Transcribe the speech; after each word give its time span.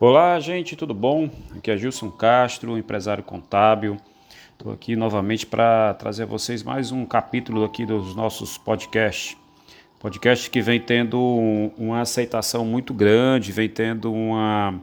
Olá, 0.00 0.40
gente, 0.40 0.74
tudo 0.74 0.92
bom? 0.92 1.30
Aqui 1.56 1.70
é 1.70 1.76
Gilson 1.76 2.10
Castro, 2.10 2.76
empresário 2.76 3.22
contábil. 3.22 3.96
Estou 4.52 4.72
aqui 4.72 4.96
novamente 4.96 5.46
para 5.46 5.94
trazer 5.94 6.24
a 6.24 6.26
vocês 6.26 6.64
mais 6.64 6.90
um 6.90 7.06
capítulo 7.06 7.62
aqui 7.62 7.86
dos 7.86 8.16
nossos 8.16 8.58
podcasts. 8.58 9.36
Podcast 10.00 10.50
que 10.50 10.60
vem 10.60 10.80
tendo 10.80 11.16
uma 11.78 12.00
aceitação 12.00 12.64
muito 12.64 12.92
grande, 12.92 13.52
vem 13.52 13.68
tendo 13.68 14.12
uma, 14.12 14.74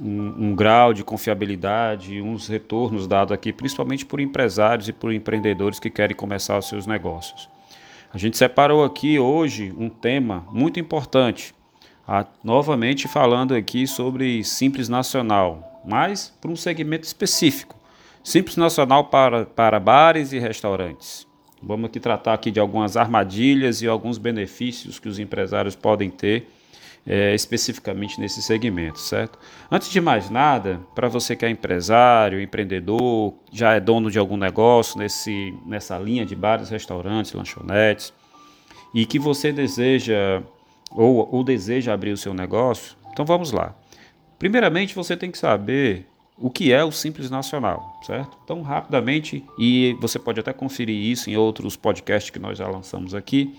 um, 0.00 0.50
um 0.50 0.54
grau 0.54 0.94
de 0.94 1.02
confiabilidade, 1.02 2.22
uns 2.22 2.46
retornos 2.46 3.08
dados 3.08 3.32
aqui, 3.32 3.52
principalmente 3.52 4.06
por 4.06 4.20
empresários 4.20 4.88
e 4.88 4.92
por 4.92 5.12
empreendedores 5.12 5.80
que 5.80 5.90
querem 5.90 6.16
começar 6.16 6.56
os 6.56 6.68
seus 6.68 6.86
negócios. 6.86 7.48
A 8.14 8.16
gente 8.16 8.36
separou 8.36 8.84
aqui 8.84 9.18
hoje 9.18 9.74
um 9.76 9.88
tema 9.88 10.46
muito 10.52 10.78
importante 10.78 11.52
ah, 12.06 12.24
novamente 12.44 13.08
falando 13.08 13.54
aqui 13.54 13.86
sobre 13.86 14.44
Simples 14.44 14.88
Nacional, 14.88 15.82
mas 15.84 16.32
para 16.40 16.50
um 16.50 16.56
segmento 16.56 17.04
específico. 17.04 17.74
Simples 18.22 18.56
Nacional 18.56 19.04
para, 19.04 19.46
para 19.46 19.80
bares 19.80 20.32
e 20.32 20.38
restaurantes. 20.38 21.26
Vamos 21.62 21.86
aqui 21.86 21.98
tratar 21.98 22.34
aqui 22.34 22.50
de 22.50 22.60
algumas 22.60 22.96
armadilhas 22.96 23.82
e 23.82 23.88
alguns 23.88 24.18
benefícios 24.18 24.98
que 24.98 25.08
os 25.08 25.18
empresários 25.18 25.74
podem 25.74 26.10
ter 26.10 26.48
é, 27.06 27.34
especificamente 27.34 28.20
nesse 28.20 28.42
segmento, 28.42 28.98
certo? 28.98 29.38
Antes 29.70 29.90
de 29.90 30.00
mais 30.00 30.28
nada, 30.28 30.80
para 30.94 31.08
você 31.08 31.36
que 31.36 31.44
é 31.44 31.50
empresário, 31.50 32.40
empreendedor, 32.40 33.34
já 33.52 33.74
é 33.74 33.80
dono 33.80 34.10
de 34.10 34.18
algum 34.18 34.36
negócio 34.36 34.98
nesse, 34.98 35.54
nessa 35.64 35.96
linha 35.98 36.26
de 36.26 36.34
bares, 36.34 36.68
restaurantes, 36.68 37.32
lanchonetes, 37.32 38.12
e 38.92 39.06
que 39.06 39.18
você 39.18 39.52
deseja 39.52 40.42
ou, 40.90 41.28
ou 41.32 41.44
deseja 41.44 41.92
abrir 41.92 42.12
o 42.12 42.16
seu 42.16 42.32
negócio, 42.34 42.96
então 43.12 43.24
vamos 43.24 43.52
lá. 43.52 43.74
Primeiramente, 44.38 44.94
você 44.94 45.16
tem 45.16 45.30
que 45.30 45.38
saber 45.38 46.06
o 46.38 46.50
que 46.50 46.72
é 46.72 46.84
o 46.84 46.92
Simples 46.92 47.30
Nacional, 47.30 47.98
certo? 48.02 48.36
Então, 48.44 48.60
rapidamente, 48.62 49.42
e 49.58 49.96
você 50.00 50.18
pode 50.18 50.38
até 50.38 50.52
conferir 50.52 50.96
isso 50.96 51.30
em 51.30 51.36
outros 51.36 51.76
podcasts 51.76 52.30
que 52.30 52.38
nós 52.38 52.58
já 52.58 52.68
lançamos 52.68 53.14
aqui. 53.14 53.56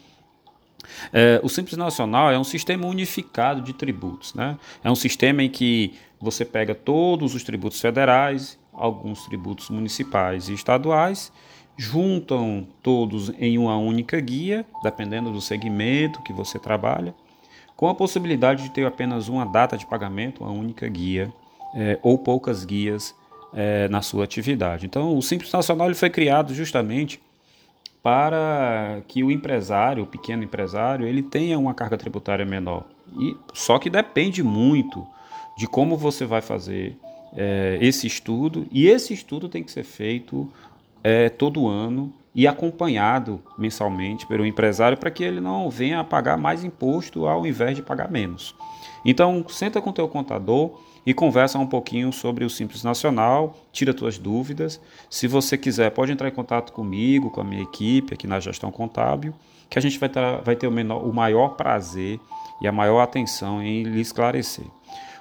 É, 1.11 1.39
o 1.43 1.49
Simples 1.49 1.75
Nacional 1.75 2.31
é 2.31 2.37
um 2.37 2.43
sistema 2.43 2.85
unificado 2.85 3.61
de 3.61 3.73
tributos, 3.73 4.35
né? 4.35 4.57
É 4.83 4.91
um 4.91 4.95
sistema 4.95 5.41
em 5.41 5.49
que 5.49 5.95
você 6.19 6.45
pega 6.45 6.75
todos 6.75 7.33
os 7.33 7.43
tributos 7.43 7.81
federais, 7.81 8.59
alguns 8.71 9.25
tributos 9.25 9.69
municipais 9.69 10.49
e 10.49 10.53
estaduais, 10.53 11.31
juntam 11.77 12.67
todos 12.81 13.31
em 13.37 13.57
uma 13.57 13.77
única 13.77 14.19
guia, 14.19 14.65
dependendo 14.81 15.31
do 15.31 15.39
segmento 15.39 16.21
que 16.23 16.33
você 16.33 16.57
trabalha, 16.57 17.13
com 17.75 17.87
a 17.87 17.93
possibilidade 17.93 18.63
de 18.63 18.71
ter 18.71 18.85
apenas 18.85 19.29
uma 19.29 19.45
data 19.45 19.77
de 19.77 19.85
pagamento, 19.85 20.43
uma 20.43 20.51
única 20.51 20.87
guia 20.87 21.31
é, 21.75 21.99
ou 22.01 22.17
poucas 22.17 22.65
guias 22.65 23.13
é, 23.53 23.87
na 23.89 24.01
sua 24.01 24.23
atividade. 24.23 24.87
Então, 24.87 25.15
o 25.15 25.21
Simples 25.21 25.51
Nacional 25.51 25.87
ele 25.87 25.95
foi 25.95 26.09
criado 26.09 26.53
justamente 26.55 27.21
para 28.01 29.01
que 29.07 29.23
o 29.23 29.29
empresário, 29.29 30.03
o 30.03 30.07
pequeno 30.07 30.43
empresário, 30.43 31.05
ele 31.05 31.21
tenha 31.21 31.59
uma 31.59 31.73
carga 31.73 31.97
tributária 31.97 32.45
menor. 32.45 32.85
E 33.19 33.35
só 33.53 33.77
que 33.77 33.89
depende 33.89 34.41
muito 34.41 35.05
de 35.57 35.67
como 35.67 35.97
você 35.97 36.25
vai 36.25 36.41
fazer 36.41 36.97
é, 37.35 37.77
esse 37.81 38.07
estudo 38.07 38.65
e 38.71 38.87
esse 38.87 39.13
estudo 39.13 39.49
tem 39.49 39.63
que 39.63 39.71
ser 39.71 39.83
feito 39.83 40.51
é, 41.07 41.29
todo 41.29 41.69
ano 41.69 42.13
e 42.35 42.45
acompanhado 42.45 43.41
mensalmente 43.57 44.27
pelo 44.27 44.45
empresário 44.45 44.97
para 44.97 45.09
que 45.09 45.23
ele 45.23 45.39
não 45.39 45.69
venha 45.69 46.01
a 46.01 46.03
pagar 46.03 46.35
mais 46.35 46.65
imposto 46.65 47.25
ao 47.25 47.47
invés 47.47 47.77
de 47.77 47.81
pagar 47.81 48.11
menos. 48.11 48.53
Então, 49.05 49.45
senta 49.47 49.81
com 49.81 49.91
o 49.91 49.93
teu 49.93 50.05
contador 50.09 50.81
e 51.05 51.13
conversa 51.13 51.57
um 51.57 51.65
pouquinho 51.65 52.11
sobre 52.11 52.43
o 52.43 52.49
Simples 52.49 52.83
Nacional, 52.83 53.55
tira 53.71 53.93
tuas 53.93 54.17
dúvidas. 54.17 54.81
Se 55.09 55.29
você 55.29 55.57
quiser, 55.57 55.91
pode 55.91 56.11
entrar 56.11 56.27
em 56.27 56.33
contato 56.33 56.73
comigo, 56.73 57.31
com 57.31 57.39
a 57.39 57.43
minha 57.45 57.63
equipe 57.63 58.13
aqui 58.13 58.27
na 58.27 58.41
gestão 58.41 58.69
contábil, 58.69 59.33
que 59.69 59.79
a 59.79 59.81
gente 59.81 59.97
vai 59.97 60.09
ter, 60.09 60.41
vai 60.43 60.57
ter 60.57 60.67
o, 60.67 60.71
menor, 60.71 61.07
o 61.07 61.13
maior 61.13 61.55
prazer 61.55 62.19
e 62.61 62.67
a 62.67 62.71
maior 62.73 62.99
atenção 62.99 63.63
em 63.63 63.83
lhe 63.83 64.01
esclarecer. 64.01 64.65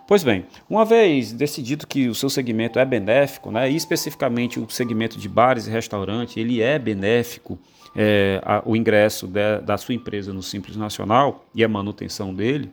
Pois 0.06 0.22
bem, 0.22 0.47
uma 0.71 0.84
vez 0.84 1.33
decidido 1.33 1.84
que 1.84 2.09
o 2.09 2.15
seu 2.15 2.31
segmento 2.31 2.78
é 2.78 2.84
benéfico, 2.84 3.50
né, 3.50 3.69
e 3.69 3.75
especificamente 3.75 4.61
o 4.61 4.71
segmento 4.71 5.19
de 5.19 5.28
bares 5.28 5.67
e 5.67 5.71
restaurantes, 5.71 6.37
ele 6.37 6.62
é 6.62 6.78
benéfico, 6.78 7.59
é, 7.94 8.41
a, 8.45 8.62
o 8.65 8.77
ingresso 8.77 9.27
de, 9.27 9.61
da 9.62 9.77
sua 9.77 9.95
empresa 9.95 10.33
no 10.33 10.43
Simples 10.43 10.77
Nacional 10.77 11.45
e 11.53 11.65
a 11.65 11.69
manutenção 11.69 12.33
dele, 12.33 12.71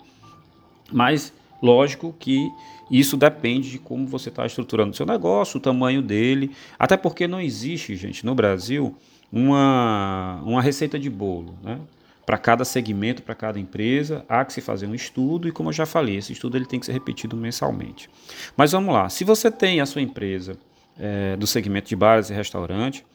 mas 0.92 1.34
lógico 1.60 2.14
que 2.20 2.48
isso 2.92 3.18
depende 3.18 3.72
de 3.72 3.80
como 3.80 4.06
você 4.06 4.30
está 4.30 4.46
estruturando 4.46 4.92
o 4.92 4.96
seu 4.96 5.06
negócio, 5.06 5.58
o 5.58 5.62
tamanho 5.62 6.04
dele, 6.04 6.52
até 6.78 6.96
porque 6.96 7.28
não 7.28 7.42
existe, 7.42 7.96
gente, 7.96 8.24
no 8.24 8.36
Brasil, 8.36 8.96
uma, 9.32 10.40
uma 10.46 10.62
receita 10.62 11.00
de 11.00 11.10
bolo, 11.10 11.56
né? 11.64 11.80
Para 12.26 12.38
cada 12.38 12.64
segmento, 12.64 13.22
para 13.22 13.36
cada 13.36 13.60
empresa, 13.60 14.26
há 14.30 14.46
que 14.46 14.54
se 14.54 14.62
fazer 14.62 14.88
um 14.88 14.96
estudo 14.96 15.48
e 15.48 15.52
como 15.52 15.70
eu 15.70 15.74
já 15.74 15.86
falei, 15.86 16.18
esse 16.18 16.32
estudo 16.32 16.58
ele 16.58 16.66
tem 16.66 16.80
que 16.80 16.86
ser 16.86 16.94
repetido 16.94 17.36
mensalmente. 17.36 18.10
Mas 18.56 18.72
vamos 18.72 18.94
lá, 18.94 19.10
se 19.10 19.24
você 19.24 19.52
tem 19.52 19.82
a 19.82 19.86
sua 19.86 20.02
empresa 20.02 20.58
é, 20.98 21.36
do 21.36 21.46
segmento 21.46 21.90
de 21.90 21.96
bares 21.96 22.30
e 22.30 22.34
restaurante 22.34 23.06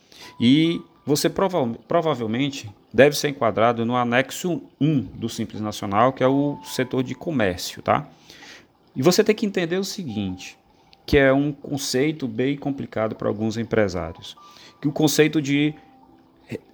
e 0.40 0.80
você 1.06 1.30
prova 1.30 1.66
provavelmente 1.86 2.70
deve 2.92 3.16
ser 3.16 3.28
enquadrado 3.28 3.84
no 3.84 3.96
anexo 3.96 4.62
1 4.80 5.00
do 5.14 5.28
Simples 5.28 5.60
Nacional, 5.60 6.12
que 6.12 6.22
é 6.22 6.28
o 6.28 6.58
setor 6.64 7.02
de 7.02 7.14
comércio, 7.14 7.80
tá? 7.80 8.06
E 8.94 9.02
você 9.02 9.22
tem 9.24 9.34
que 9.34 9.46
entender 9.46 9.78
o 9.78 9.84
seguinte, 9.84 10.58
que 11.06 11.16
é 11.16 11.32
um 11.32 11.52
conceito 11.52 12.28
bem 12.28 12.56
complicado 12.56 13.14
para 13.14 13.28
alguns 13.28 13.56
empresários, 13.56 14.36
que 14.80 14.88
o 14.88 14.92
conceito 14.92 15.40
de 15.40 15.74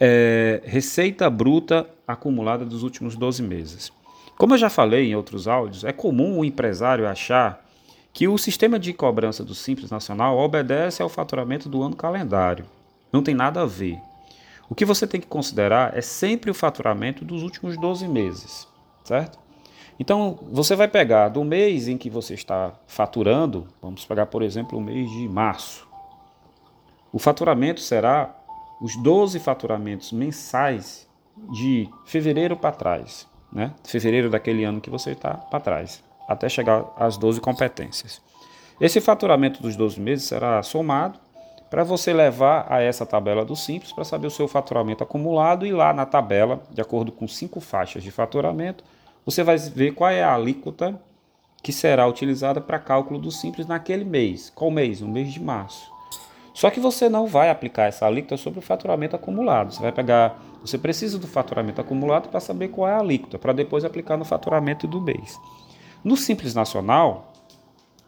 é, 0.01 0.63
receita 0.65 1.29
bruta 1.29 1.89
acumulada 2.07 2.65
dos 2.65 2.83
últimos 2.83 3.17
12 3.17 3.43
meses. 3.43 3.93
Como 4.37 4.55
eu 4.55 4.59
já 4.59 4.69
falei 4.69 5.11
em 5.11 5.15
outros 5.15 5.47
áudios, 5.47 5.85
é 5.85 5.93
comum 5.93 6.39
o 6.39 6.45
empresário 6.45 7.07
achar 7.07 7.65
que 8.13 8.29
o 8.29 8.39
sistema 8.39 8.79
de 8.79 8.93
cobrança 8.93 9.45
do 9.45 9.55
Simples 9.55 9.91
Nacional 9.91 10.39
obedece 10.39 11.03
ao 11.03 11.09
faturamento 11.09 11.69
do 11.69 11.83
ano 11.83 11.97
calendário. 11.97 12.67
Não 13.13 13.23
tem 13.23 13.35
nada 13.35 13.63
a 13.63 13.67
ver. 13.67 13.99
O 14.69 14.75
que 14.75 14.85
você 14.85 15.07
tem 15.07 15.21
que 15.21 15.27
considerar 15.27 15.97
é 15.97 16.01
sempre 16.01 16.51
o 16.51 16.55
faturamento 16.55 17.25
dos 17.25 17.43
últimos 17.43 17.77
12 17.77 18.09
meses, 18.09 18.69
certo? 19.05 19.39
Então, 19.99 20.39
você 20.51 20.75
vai 20.75 20.89
pegar 20.89 21.29
do 21.29 21.45
mês 21.45 21.87
em 21.87 21.97
que 21.97 22.11
você 22.11 22.35
está 22.35 22.73
faturando, 22.87 23.69
vamos 23.81 24.05
pegar, 24.05 24.27
por 24.27 24.43
exemplo, 24.43 24.79
o 24.79 24.83
mês 24.83 25.09
de 25.11 25.29
março. 25.29 25.87
O 27.13 27.19
faturamento 27.19 27.81
será 27.81 28.35
os 28.85 28.97
12 28.97 29.41
faturamentos 29.41 30.13
mensais 30.13 31.09
de 31.51 31.89
fevereiro 32.05 32.55
para 32.55 32.71
trás, 32.71 33.27
né? 33.51 33.73
Fevereiro 33.83 34.29
daquele 34.29 34.63
ano 34.63 34.79
que 34.79 34.91
você 34.91 35.13
está 35.13 35.33
para 35.39 35.59
trás, 35.59 36.05
até 36.29 36.51
chegar 36.51 36.85
às 36.95 37.17
12 37.17 37.41
competências. 37.41 38.21
Esse 38.79 39.01
faturamento 39.01 39.63
dos 39.63 39.75
12 39.75 39.99
meses 39.99 40.27
será 40.27 40.63
somado 40.63 41.19
para 41.71 41.83
você 41.83 42.13
levar 42.13 42.67
a 42.69 42.83
essa 42.83 43.07
tabela 43.07 43.43
do 43.43 43.57
Simples 43.57 43.91
para 43.91 44.05
saber 44.05 44.27
o 44.27 44.31
seu 44.31 44.47
faturamento 44.47 45.03
acumulado 45.03 45.65
e 45.65 45.73
lá 45.73 45.95
na 45.95 46.05
tabela, 46.05 46.63
de 46.71 46.83
acordo 46.83 47.11
com 47.11 47.27
cinco 47.27 47.61
faixas 47.61 48.03
de 48.03 48.11
faturamento, 48.11 48.85
você 49.25 49.43
vai 49.43 49.57
ver 49.57 49.95
qual 49.95 50.11
é 50.11 50.23
a 50.23 50.35
alíquota 50.35 51.01
que 51.63 51.73
será 51.73 52.07
utilizada 52.07 52.61
para 52.61 52.79
cálculo 52.79 53.19
do 53.19 53.31
Simples 53.31 53.67
naquele 53.67 54.05
mês. 54.05 54.53
Qual 54.55 54.71
mês? 54.71 55.01
No 55.01 55.09
mês 55.09 55.33
de 55.33 55.41
março. 55.41 55.94
Só 56.55 56.71
que 56.71 56.79
você 56.79 57.09
não 57.09 57.27
vai 57.27 57.51
aplicar 57.51 57.87
essa 57.87 58.07
alíquota 58.07 58.37
sobre 58.37 58.61
o 58.61 58.63
faturamento 58.63 59.17
acumulado. 59.17 59.75
Você 59.75 59.83
vai 59.83 59.91
pegar, 59.91 60.41
você 60.61 60.79
precisa 60.79 61.19
do 61.19 61.27
faturamento 61.27 61.81
acumulado 61.81 62.29
para 62.29 62.39
saber 62.39 62.69
qual 62.69 62.89
é 62.89 62.93
a 62.93 63.01
alíquota, 63.01 63.41
para 63.41 63.53
depois 63.53 63.85
aplicar 63.85 64.17
no 64.17 64.25
faturamento 64.25 64.87
do 64.87 65.01
mês. 65.01 65.37
No 66.05 66.17
Simples 66.17 66.55
Nacional, 66.55 67.33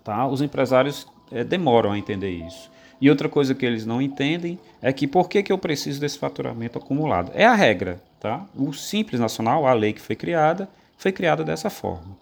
tá, 0.05 0.29
os 0.29 0.41
empresários 0.41 1.09
é, 1.33 1.43
demoram 1.43 1.91
a 1.91 1.99
entender 1.99 2.31
isso. 2.31 2.71
E 3.01 3.11
outra 3.11 3.29
coisa 3.29 3.53
que 3.53 3.67
eles 3.67 3.85
não 3.85 4.01
entendem 4.01 4.61
é 4.81 4.93
que 4.93 5.09
por 5.09 5.29
que, 5.29 5.43
que 5.43 5.53
eu 5.53 5.59
preciso 5.59 6.01
desse 6.01 6.17
faturamento 6.17 6.79
acumulado? 6.79 7.33
É 7.35 7.45
a 7.45 7.53
regra, 7.53 8.01
tá? 8.21 8.47
O 8.55 8.73
Simples 8.73 9.21
Nacional, 9.21 9.67
a 9.67 9.73
lei 9.73 9.93
que 9.93 10.01
foi 10.01 10.15
criada, 10.15 10.69
foi 10.97 11.11
criada 11.11 11.43
dessa 11.43 11.69
forma. 11.69 12.17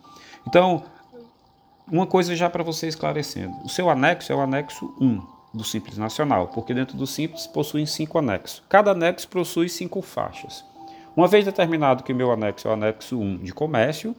Então, 0.49 0.85
uma 1.87 2.07
coisa 2.07 2.35
já 2.35 2.49
para 2.49 2.65
você 2.65 2.89
esclarecendo: 2.89 3.55
o 3.63 3.69
seu 3.69 3.91
anexo 3.91 4.33
é 4.33 4.35
o 4.35 4.41
anexo 4.41 4.93
1 4.99 5.34
do 5.55 5.65
Simples 5.65 5.97
Nacional, 5.97 6.49
porque 6.49 6.75
dentro 6.75 6.97
do 6.97 7.07
Simples 7.07 7.47
possuem 7.47 7.87
cinco 7.87 8.19
anexos. 8.19 8.63
Cada 8.69 8.91
anexo 8.91 9.29
possui 9.29 9.69
cinco 9.69 10.03
faixas. 10.03 10.65
Uma 11.17 11.29
vez 11.29 11.45
determinado 11.45 12.03
que 12.03 12.13
meu 12.13 12.33
anexo 12.33 12.67
é 12.67 12.71
o 12.73 12.75
anexo 12.75 13.19
1 13.19 13.39
de 13.39 13.55
comércio, 13.55 14.17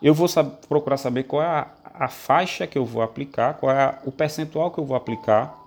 eu 0.00 0.14
vou 0.14 0.28
procurar 0.68 0.96
saber 0.96 1.24
qual 1.24 1.42
é 1.42 1.46
a, 1.46 1.66
a, 1.92 2.08
faixa 2.08 2.66
que 2.66 2.78
eu 2.78 2.84
vou 2.84 3.02
aplicar, 3.02 3.54
qual 3.54 3.72
é 3.72 3.82
a, 3.82 3.98
o 4.04 4.12
percentual 4.12 4.70
que 4.70 4.78
eu 4.78 4.84
vou 4.84 4.96
aplicar, 4.96 5.58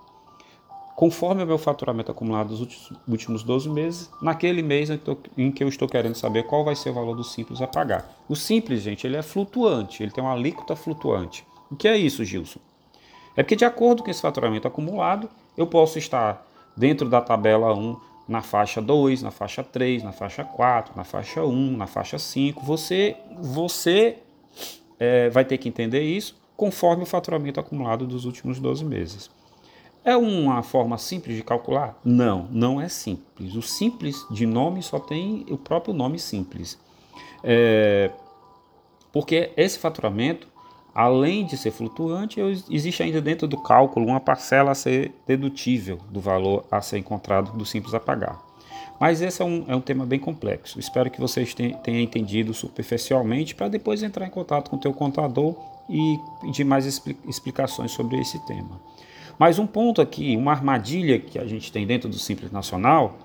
conforme 0.96 1.42
o 1.42 1.46
meu 1.46 1.58
faturamento 1.58 2.10
acumulado 2.10 2.56
dos 2.56 2.90
últimos 3.06 3.42
12 3.42 3.68
meses, 3.68 4.10
naquele 4.22 4.62
mês 4.62 4.88
em 4.88 4.96
que, 4.96 5.04
tô, 5.04 5.18
em 5.36 5.50
que 5.50 5.62
eu 5.62 5.68
estou 5.68 5.88
querendo 5.88 6.14
saber 6.14 6.44
qual 6.44 6.64
vai 6.64 6.76
ser 6.76 6.90
o 6.90 6.94
valor 6.94 7.14
do 7.14 7.24
Simples 7.24 7.60
a 7.60 7.66
pagar. 7.66 8.08
O 8.28 8.36
Simples, 8.36 8.80
gente, 8.82 9.06
ele 9.06 9.16
é 9.16 9.22
flutuante, 9.22 10.02
ele 10.02 10.12
tem 10.12 10.22
uma 10.22 10.32
alíquota 10.32 10.74
flutuante. 10.74 11.44
O 11.70 11.76
que 11.76 11.88
é 11.88 11.96
isso, 11.96 12.24
Gilson? 12.24 12.60
É 13.36 13.42
porque, 13.42 13.56
de 13.56 13.64
acordo 13.64 14.02
com 14.02 14.10
esse 14.10 14.20
faturamento 14.20 14.66
acumulado, 14.66 15.28
eu 15.56 15.66
posso 15.66 15.98
estar 15.98 16.46
dentro 16.76 17.08
da 17.08 17.20
tabela 17.20 17.74
1 17.74 17.96
na 18.28 18.42
faixa 18.42 18.80
2, 18.80 19.22
na 19.22 19.30
faixa 19.30 19.62
3, 19.62 20.02
na 20.02 20.12
faixa 20.12 20.44
4, 20.44 20.94
na 20.96 21.04
faixa 21.04 21.44
1, 21.44 21.76
na 21.76 21.86
faixa 21.86 22.18
5. 22.18 22.64
Você, 22.64 23.16
você 23.40 24.18
é, 24.98 25.28
vai 25.30 25.44
ter 25.44 25.58
que 25.58 25.68
entender 25.68 26.02
isso 26.02 26.38
conforme 26.56 27.02
o 27.02 27.06
faturamento 27.06 27.58
acumulado 27.58 28.06
dos 28.06 28.24
últimos 28.24 28.60
12 28.60 28.84
meses. 28.84 29.30
É 30.04 30.16
uma 30.16 30.62
forma 30.62 30.96
simples 30.96 31.36
de 31.36 31.42
calcular? 31.42 31.98
Não, 32.04 32.46
não 32.50 32.80
é 32.80 32.88
simples. 32.88 33.54
O 33.54 33.62
simples 33.62 34.26
de 34.30 34.46
nome 34.46 34.82
só 34.82 34.98
tem 34.98 35.44
o 35.50 35.58
próprio 35.58 35.92
nome 35.92 36.18
simples. 36.18 36.78
É, 37.42 38.10
porque 39.12 39.52
esse 39.56 39.78
faturamento, 39.78 40.48
além 40.94 41.44
de 41.44 41.56
ser 41.56 41.70
flutuante, 41.70 42.40
existe 42.70 43.02
ainda 43.02 43.20
dentro 43.20 43.46
do 43.46 43.56
cálculo 43.56 44.06
uma 44.06 44.20
parcela 44.20 44.72
a 44.72 44.74
ser 44.74 45.12
dedutível 45.26 45.98
do 46.10 46.20
valor 46.20 46.64
a 46.70 46.80
ser 46.80 46.98
encontrado 46.98 47.56
do 47.56 47.64
simples 47.64 47.94
a 47.94 48.00
pagar. 48.00 48.50
Mas 49.00 49.22
esse 49.22 49.40
é 49.40 49.44
um, 49.44 49.64
é 49.66 49.74
um 49.74 49.80
tema 49.80 50.04
bem 50.04 50.18
complexo. 50.18 50.78
Espero 50.78 51.10
que 51.10 51.18
vocês 51.18 51.54
tenham 51.54 52.00
entendido 52.00 52.52
superficialmente 52.52 53.54
para 53.54 53.68
depois 53.68 54.02
entrar 54.02 54.26
em 54.26 54.30
contato 54.30 54.68
com 54.68 54.76
o 54.76 54.80
teu 54.80 54.92
contador 54.92 55.56
e 55.88 56.18
pedir 56.42 56.64
mais 56.64 56.84
explicações 57.26 57.92
sobre 57.92 58.20
esse 58.20 58.38
tema. 58.46 58.78
Mas 59.38 59.58
um 59.58 59.66
ponto 59.66 60.02
aqui, 60.02 60.36
uma 60.36 60.52
armadilha 60.52 61.18
que 61.18 61.38
a 61.38 61.46
gente 61.46 61.72
tem 61.72 61.86
dentro 61.86 62.10
do 62.10 62.18
Simples 62.18 62.52
Nacional 62.52 63.18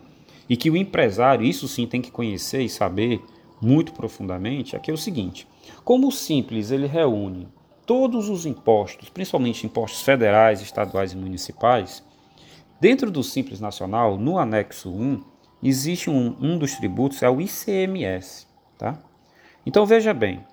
e 0.47 0.55
que 0.55 0.69
o 0.69 0.77
empresário, 0.77 1.45
isso 1.45 1.67
sim, 1.67 1.85
tem 1.85 2.01
que 2.01 2.09
conhecer 2.09 2.61
e 2.61 2.69
saber 2.69 3.21
muito 3.61 3.91
profundamente, 3.91 4.77
é 4.77 4.79
que 4.79 4.89
é 4.89 4.93
o 4.93 4.97
seguinte: 4.97 5.45
como 5.83 6.07
o 6.07 6.11
Simples 6.11 6.71
ele 6.71 6.87
reúne 6.87 7.49
todos 7.85 8.29
os 8.29 8.45
impostos, 8.45 9.09
principalmente 9.09 9.65
impostos 9.65 10.01
federais, 10.01 10.61
estaduais 10.61 11.13
e 11.13 11.17
municipais, 11.17 12.03
dentro 12.79 13.11
do 13.11 13.23
Simples 13.23 13.59
Nacional, 13.59 14.17
no 14.17 14.37
anexo 14.37 14.89
1, 14.89 15.23
existe 15.63 16.09
um, 16.09 16.35
um 16.39 16.57
dos 16.57 16.73
tributos, 16.75 17.21
é 17.21 17.29
o 17.29 17.39
ICMS. 17.39 18.47
Tá? 18.77 18.97
Então 19.65 19.85
veja 19.85 20.13
bem, 20.13 20.43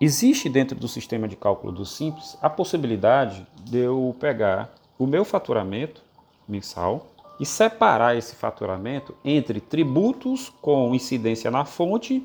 Existe 0.00 0.48
dentro 0.48 0.78
do 0.78 0.86
sistema 0.86 1.26
de 1.26 1.34
cálculo 1.34 1.72
do 1.72 1.84
Simples 1.84 2.38
a 2.40 2.48
possibilidade 2.48 3.44
de 3.64 3.78
eu 3.78 4.14
pegar 4.20 4.72
o 4.96 5.08
meu 5.08 5.24
faturamento 5.24 6.04
mensal 6.46 7.08
e 7.40 7.44
separar 7.44 8.16
esse 8.16 8.36
faturamento 8.36 9.12
entre 9.24 9.60
tributos 9.60 10.50
com 10.62 10.94
incidência 10.94 11.50
na 11.50 11.64
fonte 11.64 12.24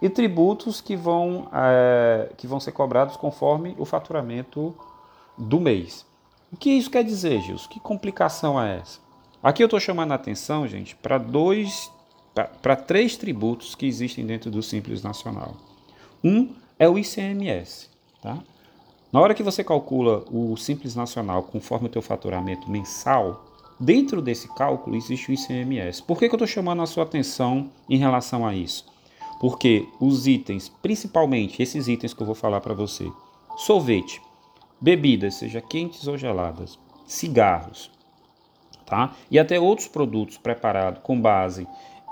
e 0.00 0.08
tributos 0.08 0.80
que 0.80 0.96
vão, 0.96 1.48
é, 1.52 2.30
que 2.36 2.46
vão 2.46 2.60
ser 2.60 2.72
cobrados 2.72 3.16
conforme 3.16 3.74
o 3.78 3.84
faturamento 3.84 4.74
do 5.36 5.60
mês. 5.60 6.06
O 6.52 6.56
que 6.56 6.70
isso 6.70 6.90
quer 6.90 7.02
dizer, 7.02 7.40
Gilson? 7.40 7.68
Que 7.68 7.80
complicação 7.80 8.60
é 8.60 8.78
essa? 8.78 9.00
Aqui 9.42 9.62
eu 9.62 9.66
estou 9.66 9.80
chamando 9.80 10.12
a 10.12 10.14
atenção, 10.14 10.66
gente, 10.66 10.96
para 10.96 11.18
dois, 11.18 11.90
para 12.62 12.76
três 12.76 13.16
tributos 13.16 13.74
que 13.74 13.86
existem 13.86 14.24
dentro 14.24 14.50
do 14.50 14.62
Simples 14.62 15.02
Nacional. 15.02 15.56
Um 16.22 16.54
é 16.78 16.88
o 16.88 16.98
ICMS. 16.98 17.90
Tá? 18.22 18.38
Na 19.12 19.20
hora 19.20 19.34
que 19.34 19.42
você 19.42 19.62
calcula 19.62 20.24
o 20.30 20.56
Simples 20.56 20.94
Nacional 20.94 21.42
conforme 21.42 21.86
o 21.86 21.90
teu 21.90 22.00
faturamento 22.00 22.70
mensal, 22.70 23.44
dentro 23.78 24.22
desse 24.22 24.48
cálculo 24.54 24.96
existe 24.96 25.30
o 25.30 25.34
ICMS. 25.34 26.02
Por 26.02 26.18
que, 26.18 26.28
que 26.28 26.34
eu 26.34 26.36
estou 26.36 26.48
chamando 26.48 26.82
a 26.82 26.86
sua 26.86 27.04
atenção 27.04 27.70
em 27.88 27.98
relação 27.98 28.46
a 28.46 28.54
isso? 28.54 28.86
Porque 29.40 29.88
os 30.00 30.26
itens, 30.26 30.68
principalmente 30.68 31.62
esses 31.62 31.88
itens 31.88 32.14
que 32.14 32.22
eu 32.22 32.26
vou 32.26 32.34
falar 32.34 32.60
para 32.60 32.74
você, 32.74 33.10
sorvete, 33.56 34.20
bebidas, 34.80 35.34
seja 35.34 35.60
quentes 35.60 36.06
ou 36.06 36.16
geladas, 36.16 36.78
cigarros, 37.06 37.90
tá? 38.86 39.14
E 39.30 39.38
até 39.38 39.58
outros 39.58 39.88
produtos 39.88 40.38
preparados 40.38 41.02
com 41.02 41.20
base 41.20 41.66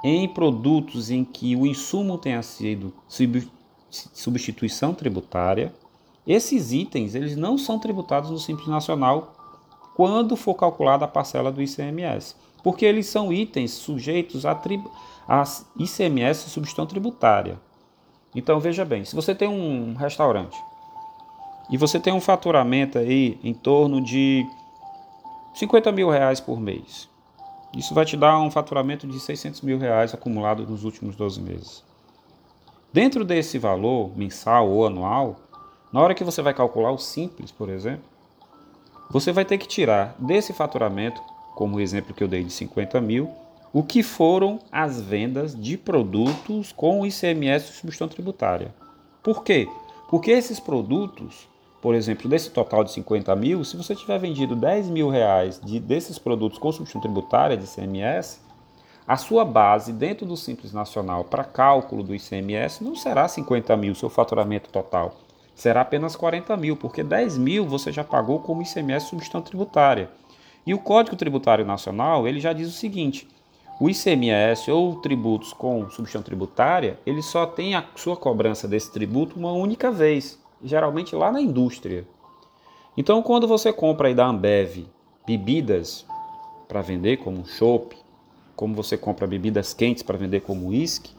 em 0.05 0.29
produtos 0.29 1.11
em 1.11 1.25
que 1.25 1.55
o 1.55 1.67
insumo 1.67 2.19
tenha 2.19 2.43
sido 2.43 2.93
substituição 3.91 4.93
tributária. 4.93 5.73
Esses 6.27 6.73
itens 6.73 7.15
eles 7.15 7.37
não 7.37 7.57
são 7.57 7.79
tributados 7.79 8.31
no 8.31 8.39
Simples 8.39 8.69
Nacional 8.69 9.35
quando 9.95 10.37
for 10.37 10.55
calculada 10.55 11.05
a 11.05 11.09
parcela 11.09 11.53
do 11.53 11.63
ICMS, 11.63 12.35
porque 12.63 12.85
eles 12.85 13.07
são 13.07 13.33
itens 13.33 13.73
sujeitos 13.73 14.47
a, 14.47 14.53
a 15.29 15.45
ICMS 15.79 16.51
substituição 16.51 16.87
tributária. 16.87 17.59
Então 18.35 18.61
veja 18.61 18.85
bem, 18.85 19.05
se 19.05 19.15
você 19.15 19.35
tem 19.35 19.49
um 19.49 19.95
restaurante 19.95 20.57
e 21.71 21.77
você 21.77 22.01
tem 22.01 22.13
um 22.13 22.21
faturamento 22.21 22.99
aí 22.99 23.39
em 23.43 23.53
torno 23.53 24.01
de 24.01 24.47
50 25.55 25.93
mil 25.93 26.09
reais 26.09 26.41
por 26.41 26.61
mês, 26.61 27.09
isso 27.77 27.95
vai 27.95 28.05
te 28.05 28.17
dar 28.17 28.39
um 28.39 28.51
faturamento 28.51 29.07
de 29.07 29.19
600 29.19 29.61
mil 29.63 29.79
reais 29.79 30.13
acumulado 30.13 30.67
nos 30.67 30.85
últimos 30.85 31.17
12 31.17 31.41
meses. 31.41 31.85
Dentro 32.93 33.25
desse 33.25 33.59
valor 33.59 34.11
mensal 34.17 34.69
ou 34.69 34.87
anual, 34.87 35.37
na 35.91 36.01
hora 36.01 36.15
que 36.15 36.25
você 36.25 36.43
vai 36.43 36.53
calcular 36.53 36.91
o 36.91 36.99
simples, 36.99 37.51
por 37.51 37.71
exemplo, 37.71 38.05
você 39.11 39.33
vai 39.33 39.45
ter 39.45 39.59
que 39.59 39.67
tirar 39.67 40.15
desse 40.19 40.53
faturamento, 40.53 41.23
como 41.55 41.77
o 41.77 41.81
exemplo 41.81 42.15
que 42.15 42.23
eu 42.23 42.29
dei 42.29 42.43
de 42.43 42.53
50 42.53 43.01
mil, 43.01 43.31
o 43.73 43.83
que 43.83 44.03
foram 44.03 44.59
as 44.71 45.01
vendas 45.01 45.55
de 45.55 45.79
produtos 45.79 46.73
com 46.73 47.07
ICMS 47.07 47.67
substituição 47.67 48.09
tributária. 48.09 48.75
Por 49.23 49.43
quê? 49.43 49.67
Porque 50.11 50.31
esses 50.31 50.61
produtos, 50.61 51.49
por 51.81 51.95
exemplo, 51.95 52.29
desse 52.29 52.51
total 52.51 52.85
de 52.85 52.93
50 52.93 53.35
mil, 53.35 53.65
se 53.65 53.77
você 53.77 53.95
tiver 53.95 54.19
vendido 54.19 54.55
10 54.55 54.91
mil 54.91 55.09
reais 55.09 55.59
de, 55.59 55.81
desses 55.81 56.19
produtos 56.19 56.59
com 56.59 56.71
substituição 56.71 57.01
tributária 57.01 57.57
de 57.57 57.65
ICMS, 57.65 58.41
a 59.07 59.17
sua 59.17 59.45
base 59.45 59.93
dentro 59.93 60.25
do 60.27 60.37
Simples 60.37 60.73
Nacional 60.73 61.25
para 61.25 61.43
cálculo 61.43 62.03
do 62.03 62.15
ICMS 62.15 62.85
não 62.85 62.95
será 62.95 63.27
50 63.27 63.77
mil, 63.77 63.95
seu 63.95 64.09
faturamento 64.11 64.71
total. 64.71 65.17
Será 65.55 65.81
apenas 65.81 66.15
40 66.15 66.57
mil, 66.57 66.77
porque 66.77 67.03
10 67.03 67.37
mil 67.39 67.67
você 67.67 67.91
já 67.91 68.05
pagou 68.05 68.41
como 68.41 68.63
ICMS 68.63 69.07
substituição 69.07 69.43
tributária. 69.43 70.11
E 70.67 70.73
o 70.73 70.79
Código 70.79 71.17
Tributário 71.17 71.65
Nacional 71.65 72.27
ele 72.27 72.41
já 72.41 72.53
diz 72.53 72.69
o 72.69 72.73
seguinte: 72.73 73.29
o 73.81 73.91
ICMS 73.91 74.71
ou 74.71 74.97
tributos 75.01 75.53
com 75.53 75.81
substituição 75.83 76.23
tributária, 76.23 76.99
ele 77.05 77.23
só 77.23 77.47
tem 77.47 77.75
a 77.75 77.85
sua 77.97 78.17
cobrança 78.17 78.69
desse 78.69 78.93
tributo 78.93 79.39
uma 79.39 79.53
única 79.53 79.91
vez, 79.91 80.39
geralmente 80.63 81.17
lá 81.17 81.33
na 81.33 81.41
indústria. 81.41 82.07
Então, 82.97 83.23
quando 83.23 83.49
você 83.49 83.73
compra 83.73 84.09
aí 84.09 84.15
da 84.15 84.27
Ambev 84.27 84.87
bebidas 85.27 86.07
para 86.69 86.81
vender, 86.81 87.17
como 87.17 87.45
chopp, 87.45 87.97
como 88.55 88.75
você 88.75 88.97
compra 88.97 89.27
bebidas 89.27 89.75
quentes 89.75 90.03
para 90.03 90.19
vender 90.19 90.43
como 90.43 90.69
uísque, 90.69 91.13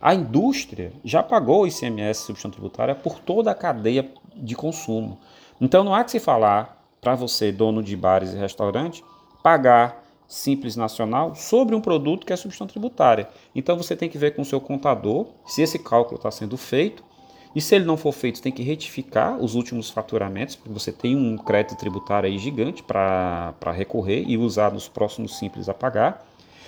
a 0.00 0.14
indústria 0.14 0.92
já 1.04 1.22
pagou 1.22 1.62
o 1.62 1.66
ICMS 1.66 2.20
substituição 2.20 2.50
tributária 2.50 2.94
por 2.94 3.18
toda 3.20 3.50
a 3.50 3.54
cadeia 3.54 4.10
de 4.34 4.54
consumo. 4.54 5.18
Então 5.60 5.84
não 5.84 5.94
há 5.94 6.02
que 6.04 6.10
se 6.10 6.20
falar 6.20 6.77
para 7.00 7.14
você, 7.14 7.52
dono 7.52 7.82
de 7.82 7.96
bares 7.96 8.32
e 8.32 8.36
restaurantes, 8.36 9.02
pagar 9.42 10.04
simples 10.26 10.76
nacional 10.76 11.34
sobre 11.34 11.74
um 11.74 11.80
produto 11.80 12.26
que 12.26 12.32
é 12.32 12.36
substituição 12.36 12.66
tributária. 12.66 13.28
Então 13.54 13.76
você 13.76 13.96
tem 13.96 14.08
que 14.08 14.18
ver 14.18 14.34
com 14.34 14.42
o 14.42 14.44
seu 14.44 14.60
contador 14.60 15.26
se 15.46 15.62
esse 15.62 15.78
cálculo 15.78 16.16
está 16.16 16.30
sendo 16.30 16.56
feito. 16.56 17.02
E 17.54 17.62
se 17.62 17.74
ele 17.74 17.86
não 17.86 17.96
for 17.96 18.12
feito, 18.12 18.42
tem 18.42 18.52
que 18.52 18.62
retificar 18.62 19.38
os 19.38 19.54
últimos 19.54 19.88
faturamentos, 19.88 20.54
porque 20.54 20.70
você 20.70 20.92
tem 20.92 21.16
um 21.16 21.36
crédito 21.38 21.78
tributário 21.78 22.28
aí 22.28 22.38
gigante 22.38 22.82
para 22.82 23.72
recorrer 23.74 24.22
e 24.28 24.36
usar 24.36 24.70
nos 24.70 24.86
próximos 24.86 25.38
simples 25.38 25.66
a 25.66 25.74
pagar 25.74 26.26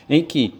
em 0.08 0.24
que 0.24 0.58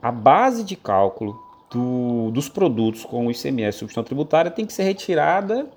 a 0.00 0.12
base 0.12 0.62
de 0.62 0.76
cálculo 0.76 1.42
do, 1.70 2.30
dos 2.30 2.48
produtos 2.48 3.04
com 3.04 3.26
o 3.26 3.30
ICMS 3.30 3.78
substituição 3.78 4.04
tributária 4.04 4.50
tem 4.50 4.64
que 4.64 4.72
ser 4.72 4.84
retirada 4.84 5.68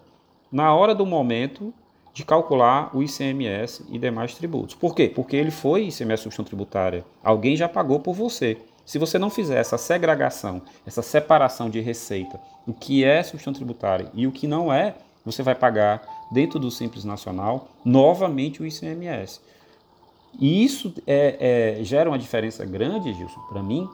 na 0.51 0.73
hora 0.73 0.93
do 0.95 1.05
momento 1.05 1.73
de 2.13 2.25
calcular 2.25 2.95
o 2.95 3.01
ICMS 3.01 3.85
e 3.89 3.97
demais 3.97 4.35
tributos. 4.35 4.75
Por 4.75 4.93
quê? 4.93 5.11
Porque 5.13 5.35
ele 5.35 5.51
foi 5.51 5.83
ICMS 5.83 6.23
substituição 6.23 6.45
tributária. 6.45 7.05
Alguém 7.23 7.55
já 7.55 7.69
pagou 7.69 7.99
por 7.99 8.13
você. 8.13 8.57
Se 8.85 8.97
você 8.97 9.17
não 9.17 9.29
fizer 9.29 9.59
essa 9.59 9.77
segregação, 9.77 10.61
essa 10.85 11.01
separação 11.01 11.69
de 11.69 11.79
receita, 11.79 12.39
o 12.67 12.73
que 12.73 13.03
é 13.03 13.23
substituição 13.23 13.53
tributária 13.53 14.11
e 14.13 14.27
o 14.27 14.31
que 14.31 14.47
não 14.47 14.73
é, 14.73 14.95
você 15.23 15.43
vai 15.43 15.55
pagar 15.55 16.01
dentro 16.31 16.59
do 16.59 16.71
Simples 16.71 17.05
Nacional 17.05 17.69
novamente 17.85 18.61
o 18.61 18.65
ICMS. 18.65 19.39
E 20.39 20.63
isso 20.63 20.93
é, 21.05 21.77
é, 21.79 21.83
gera 21.83 22.09
uma 22.09 22.17
diferença 22.17 22.65
grande, 22.65 23.13
Gilson, 23.13 23.39
para 23.49 23.61
mim, 23.61 23.87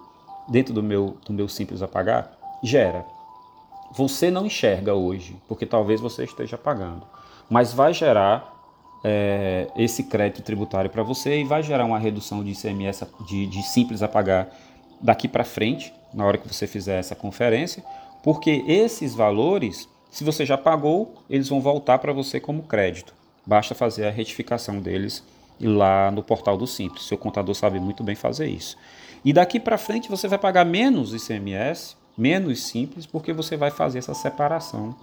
dentro 0.47 0.73
do 0.73 0.83
meu, 0.83 1.17
do 1.25 1.33
meu 1.33 1.47
simples 1.47 1.81
apagar? 1.81 2.37
Gera. 2.63 3.05
Você 3.91 4.29
não 4.29 4.45
enxerga 4.45 4.93
hoje, 4.93 5.35
porque 5.47 5.65
talvez 5.65 5.99
você 5.99 6.23
esteja 6.23 6.57
pagando, 6.57 7.03
mas 7.49 7.73
vai 7.73 7.93
gerar 7.93 8.53
é, 9.03 9.67
esse 9.75 10.03
crédito 10.03 10.41
tributário 10.41 10.89
para 10.89 11.03
você 11.03 11.39
e 11.39 11.43
vai 11.43 11.63
gerar 11.63 11.85
uma 11.85 11.99
redução 11.99 12.43
de 12.43 12.51
ICMS 12.51 13.05
de, 13.27 13.47
de 13.47 13.63
simples 13.63 14.01
a 14.01 14.07
pagar 14.07 14.49
daqui 14.99 15.27
para 15.27 15.43
frente, 15.43 15.93
na 16.13 16.25
hora 16.25 16.37
que 16.37 16.47
você 16.47 16.65
fizer 16.65 16.99
essa 16.99 17.15
conferência, 17.15 17.83
porque 18.23 18.63
esses 18.67 19.13
valores 19.15 19.87
Se 20.09 20.23
você 20.23 20.45
já 20.45 20.57
pagou, 20.57 21.13
eles 21.29 21.49
vão 21.49 21.59
voltar 21.61 21.99
para 21.99 22.13
você 22.13 22.39
como 22.39 22.63
crédito. 22.63 23.13
Basta 23.45 23.75
fazer 23.75 24.07
a 24.07 24.09
retificação 24.09 24.79
deles 24.79 25.23
lá 25.59 26.09
no 26.11 26.23
portal 26.23 26.57
do 26.57 26.65
Simples. 26.65 27.05
Seu 27.05 27.17
contador 27.17 27.53
sabe 27.55 27.79
muito 27.79 28.03
bem 28.03 28.15
fazer 28.15 28.47
isso. 28.47 28.77
E 29.23 29.33
daqui 29.33 29.59
para 29.59 29.77
frente 29.77 30.09
você 30.09 30.27
vai 30.27 30.39
pagar 30.39 30.65
menos 30.65 31.13
ICMS, 31.13 31.95
menos 32.17 32.63
simples, 32.63 33.05
porque 33.05 33.33
você 33.33 33.57
vai 33.57 33.69
fazer 33.69 33.99
essa 33.99 34.13
separação 34.13 34.95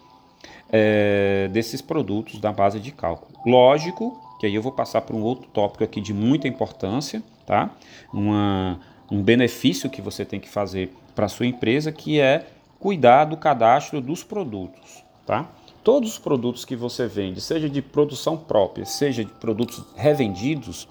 é, 0.70 1.48
desses 1.52 1.80
produtos 1.80 2.40
da 2.40 2.52
base 2.52 2.80
de 2.80 2.90
cálculo. 2.90 3.38
Lógico 3.46 4.20
que 4.38 4.46
aí 4.46 4.54
eu 4.54 4.62
vou 4.62 4.72
passar 4.72 5.00
para 5.00 5.16
um 5.16 5.22
outro 5.22 5.48
tópico 5.52 5.84
aqui 5.84 6.00
de 6.00 6.12
muita 6.12 6.46
importância, 6.46 7.22
tá? 7.46 7.70
Uma, 8.12 8.78
um 9.10 9.22
benefício 9.22 9.88
que 9.88 10.02
você 10.02 10.24
tem 10.24 10.40
que 10.40 10.48
fazer 10.48 10.92
para 11.14 11.28
sua 11.28 11.46
empresa, 11.46 11.92
que 11.92 12.20
é 12.20 12.46
cuidar 12.78 13.24
do 13.24 13.36
cadastro 13.36 14.00
dos 14.00 14.22
produtos, 14.22 15.02
tá? 15.24 15.48
Todos 15.82 16.12
os 16.12 16.18
produtos 16.18 16.64
que 16.64 16.76
você 16.76 17.06
vende, 17.06 17.40
seja 17.40 17.68
de 17.68 17.80
produção 17.80 18.36
própria, 18.36 18.84
seja 18.84 19.24
de 19.24 19.30
produtos 19.30 19.82
revendidos, 19.96 20.88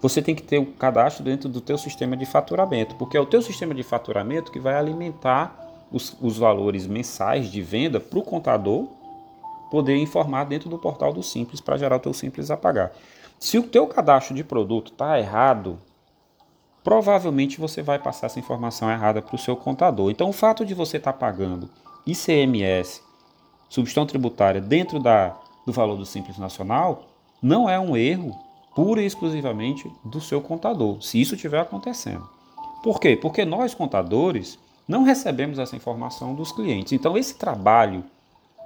você 0.00 0.22
tem 0.22 0.34
que 0.34 0.42
ter 0.42 0.58
o 0.58 0.66
cadastro 0.66 1.24
dentro 1.24 1.48
do 1.48 1.60
teu 1.60 1.78
sistema 1.78 2.16
de 2.16 2.26
faturamento, 2.26 2.96
porque 2.96 3.16
é 3.16 3.20
o 3.20 3.26
teu 3.26 3.42
sistema 3.42 3.74
de 3.74 3.82
faturamento 3.82 4.52
que 4.52 4.58
vai 4.58 4.74
alimentar 4.74 5.86
os, 5.90 6.16
os 6.20 6.36
valores 6.36 6.86
mensais 6.86 7.50
de 7.50 7.62
venda 7.62 8.00
para 8.00 8.18
o 8.18 8.22
contador 8.22 8.88
poder 9.70 9.96
informar 9.96 10.44
dentro 10.44 10.68
do 10.68 10.78
portal 10.78 11.12
do 11.12 11.22
Simples 11.22 11.60
para 11.60 11.76
gerar 11.76 11.96
o 11.96 12.00
teu 12.00 12.12
Simples 12.12 12.50
a 12.50 12.56
pagar. 12.56 12.92
Se 13.38 13.58
o 13.58 13.62
teu 13.62 13.86
cadastro 13.86 14.34
de 14.34 14.42
produto 14.42 14.92
está 14.92 15.18
errado, 15.18 15.78
provavelmente 16.82 17.60
você 17.60 17.82
vai 17.82 17.98
passar 17.98 18.26
essa 18.26 18.38
informação 18.38 18.90
errada 18.90 19.20
para 19.20 19.34
o 19.34 19.38
seu 19.38 19.56
contador. 19.56 20.10
Então, 20.10 20.28
o 20.28 20.32
fato 20.32 20.64
de 20.64 20.74
você 20.74 20.96
estar 20.96 21.12
tá 21.12 21.18
pagando 21.18 21.68
ICMS, 22.06 23.02
substituição 23.68 24.06
tributária, 24.06 24.60
dentro 24.60 25.00
da, 25.00 25.36
do 25.66 25.72
valor 25.72 25.96
do 25.96 26.06
Simples 26.06 26.38
Nacional, 26.38 27.08
não 27.42 27.68
é 27.68 27.78
um 27.78 27.96
erro 27.96 28.34
pura 28.74 29.02
e 29.02 29.06
exclusivamente 29.06 29.90
do 30.04 30.20
seu 30.20 30.40
contador, 30.40 31.02
se 31.02 31.20
isso 31.20 31.34
estiver 31.34 31.60
acontecendo. 31.60 32.28
Por 32.82 33.00
quê? 33.00 33.16
Porque 33.16 33.44
nós, 33.44 33.74
contadores, 33.74 34.58
não 34.86 35.02
recebemos 35.02 35.58
essa 35.58 35.74
informação 35.74 36.34
dos 36.34 36.52
clientes. 36.52 36.92
Então, 36.92 37.16
esse 37.16 37.34
trabalho 37.34 38.04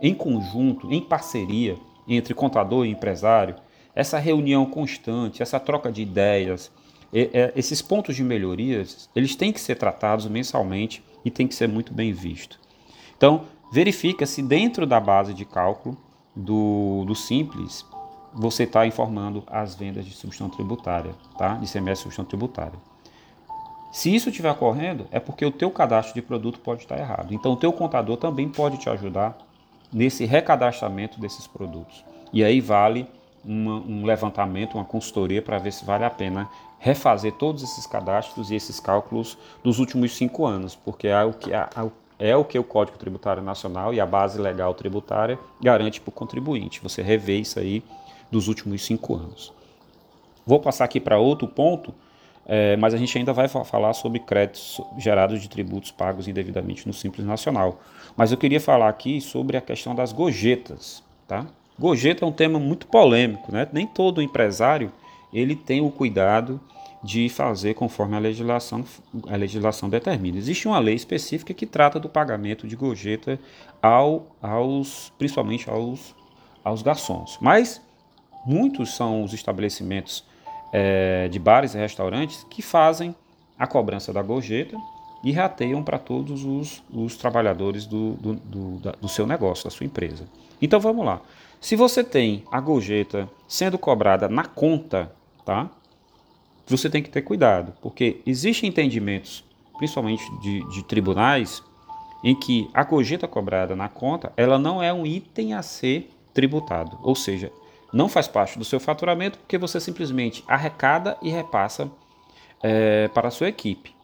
em 0.00 0.14
conjunto, 0.14 0.90
em 0.92 1.00
parceria 1.00 1.76
entre 2.09 2.35
contador 2.35 2.87
e 2.87 2.90
empresário, 2.90 3.57
essa 3.95 4.19
reunião 4.19 4.66
constante, 4.66 5.42
essa 5.42 5.61
troca 5.61 5.90
de 5.90 6.02
ideias, 6.02 6.71
esses 7.12 7.83
pontos 7.83 8.16
de 8.16 8.23
melhorias, 8.23 9.11
eles 9.14 9.35
têm 9.35 9.52
que 9.52 9.61
ser 9.61 9.76
tratados 9.76 10.26
mensalmente 10.26 11.02
e 11.25 11.30
tem 11.30 11.47
que 11.47 11.54
ser 11.54 11.69
muito 11.69 11.92
bem 11.92 12.12
visto. 12.12 12.59
Então, 13.16 13.42
verifica 13.73 14.25
se 14.26 14.42
dentro 14.42 14.87
da 14.87 14.99
base 15.00 15.35
de 15.35 15.45
cálculo 15.45 15.97
do, 16.35 17.04
do 17.07 17.14
Simples 17.14 17.85
você 18.33 18.62
está 18.62 18.87
informando 18.87 19.42
as 19.49 19.75
vendas 19.75 20.04
de 20.04 20.12
substituição 20.12 20.49
tributária, 20.49 21.12
tá? 21.37 21.54
de 21.54 21.66
CMS 21.66 21.99
de 21.99 22.02
substituição 22.04 22.25
tributária. 22.25 22.78
Se 23.92 24.14
isso 24.14 24.28
estiver 24.28 24.52
ocorrendo, 24.52 25.09
é 25.11 25.19
porque 25.19 25.45
o 25.45 25.50
teu 25.50 25.69
cadastro 25.71 26.14
de 26.14 26.23
produto 26.23 26.61
pode 26.61 26.83
estar 26.83 26.97
errado. 26.97 27.35
Então, 27.35 27.52
o 27.52 27.57
teu 27.57 27.73
contador 27.73 28.16
também 28.16 28.49
pode 28.49 28.78
te 28.78 28.88
ajudar 28.88 29.37
nesse 29.92 30.25
recadastramento 30.25 31.20
desses 31.20 31.47
produtos. 31.47 32.04
E 32.32 32.44
aí 32.44 32.61
vale 32.61 33.06
uma, 33.44 33.75
um 33.80 34.04
levantamento, 34.04 34.75
uma 34.75 34.85
consultoria 34.85 35.42
para 35.42 35.59
ver 35.59 35.73
se 35.73 35.85
vale 35.85 36.04
a 36.04 36.11
pena 36.11 36.49
refazer 36.78 37.32
todos 37.32 37.62
esses 37.62 37.87
cadastros 37.87 38.50
e 38.50 38.54
esses 38.54 38.80
cálculos 38.80 39.37
dos 39.62 39.78
últimos 39.78 40.16
cinco 40.16 40.47
anos, 40.47 40.75
porque 40.75 41.09
é 41.09 41.23
o 41.23 41.32
que, 41.32 41.50
é 42.18 42.37
o, 42.37 42.44
que 42.44 42.59
o 42.59 42.64
Código 42.64 42.97
Tributário 42.97 43.42
Nacional 43.42 43.92
e 43.92 44.00
a 44.00 44.06
base 44.06 44.40
legal 44.40 44.73
tributária 44.75 45.38
garante 45.61 46.00
para 46.00 46.09
o 46.09 46.12
contribuinte. 46.12 46.80
Você 46.82 47.02
revê 47.02 47.37
isso 47.38 47.59
aí 47.59 47.82
dos 48.30 48.49
últimos 48.49 48.82
cinco 48.85 49.14
anos. 49.14 49.52
Vou 50.47 50.59
passar 50.59 50.85
aqui 50.85 50.99
para 50.99 51.18
outro 51.18 51.47
ponto, 51.47 51.94
é, 52.52 52.76
mas 52.76 52.92
a 52.92 52.97
gente 52.97 53.16
ainda 53.16 53.33
vai 53.33 53.47
falar 53.47 53.92
sobre 53.92 54.19
créditos 54.19 54.80
gerados 54.99 55.40
de 55.40 55.49
tributos 55.49 55.92
pagos 55.92 56.26
indevidamente 56.26 56.85
no 56.85 56.92
Simples 56.92 57.25
Nacional. 57.25 57.80
Mas 58.16 58.33
eu 58.33 58.37
queria 58.37 58.61
falar 58.61 58.88
aqui 58.88 59.21
sobre 59.21 59.57
a 59.57 59.61
questão 59.61 59.95
das 59.95 60.12
gorjetas. 60.12 61.00
Tá? 61.28 61.47
Gorjeta 61.78 62.25
é 62.25 62.28
um 62.28 62.33
tema 62.33 62.59
muito 62.59 62.88
polêmico, 62.88 63.52
né? 63.52 63.69
nem 63.73 63.87
todo 63.87 64.21
empresário 64.21 64.92
ele 65.33 65.54
tem 65.54 65.80
o 65.80 65.92
cuidado 65.92 66.61
de 67.04 67.28
fazer 67.28 67.75
conforme 67.75 68.16
a 68.16 68.19
legislação, 68.19 68.85
a 69.28 69.37
legislação 69.37 69.88
determina. 69.88 70.37
Existe 70.37 70.66
uma 70.66 70.80
lei 70.80 70.97
específica 70.97 71.54
que 71.54 71.64
trata 71.64 72.00
do 72.00 72.09
pagamento 72.09 72.66
de 72.66 72.75
gorjeta 72.75 73.38
ao, 73.80 74.26
aos, 74.42 75.12
principalmente 75.16 75.71
aos, 75.71 76.16
aos 76.64 76.83
garçons. 76.83 77.38
Mas 77.40 77.80
muitos 78.45 78.97
são 78.97 79.23
os 79.23 79.33
estabelecimentos 79.33 80.25
é, 80.73 81.29
de 81.29 81.39
bares 81.39 81.75
e 81.75 81.79
restaurantes 81.79 82.47
que 82.50 82.62
fazem 82.62 83.15
a 83.59 83.67
cobrança 83.67 84.12
da 84.12 84.23
gorjeta 84.23 84.77
e 85.23 85.33
rateiam 85.33 85.83
para 85.83 85.99
todos 85.99 86.45
os, 86.45 86.83
os 86.93 87.17
trabalhadores 87.17 87.87
do, 87.87 88.12
do, 88.15 88.35
do, 88.35 88.93
do 89.00 89.09
seu 89.09 89.27
negócio, 89.27 89.65
da 89.65 89.71
sua 89.71 89.85
empresa. 89.85 90.25
Então 90.61 90.81
vamos 90.81 91.05
lá. 91.05 91.21
Se 91.61 91.77
você 91.77 92.03
tem 92.03 92.43
a 92.50 92.59
gorjeta 92.61 93.29
sendo 93.47 93.79
cobrada 93.79 94.29
na 94.29 94.45
conta 94.45 95.12
tá? 95.45 95.69
Você 96.67 96.89
tem 96.89 97.03
que 97.03 97.11
ter 97.11 97.23
cuidado, 97.23 97.73
porque 97.83 98.21
existem 98.25 98.69
entendimentos, 98.69 99.45
principalmente 99.77 100.23
de, 100.41 100.65
de 100.69 100.85
tribunais, 100.85 101.62
em 102.23 102.39
que 102.39 102.71
a 102.73 102.85
gorjeta 102.85 103.27
cobrada 103.27 103.75
na 103.75 103.89
conta, 103.89 104.33
ela 104.37 104.59
não 104.59 104.81
é 104.81 104.93
um 104.93 105.05
item 105.05 105.55
a 105.55 105.62
ser 105.62 106.11
tributado, 106.33 106.99
ou 107.03 107.17
seja, 107.17 107.50
não 107.92 108.09
faz 108.09 108.28
parte 108.28 108.59
do 108.59 108.64
seu 108.64 108.78
faturamento 108.78 109.38
porque 109.38 109.59
você 109.59 109.80
simplesmente 109.80 110.44
arrecada 110.47 111.16
e 111.23 111.30
repassa 111.30 111.90
é, 112.62 113.09
para 113.09 113.28
a 113.28 113.30
sua 113.30 113.49
equipe. 113.49 113.94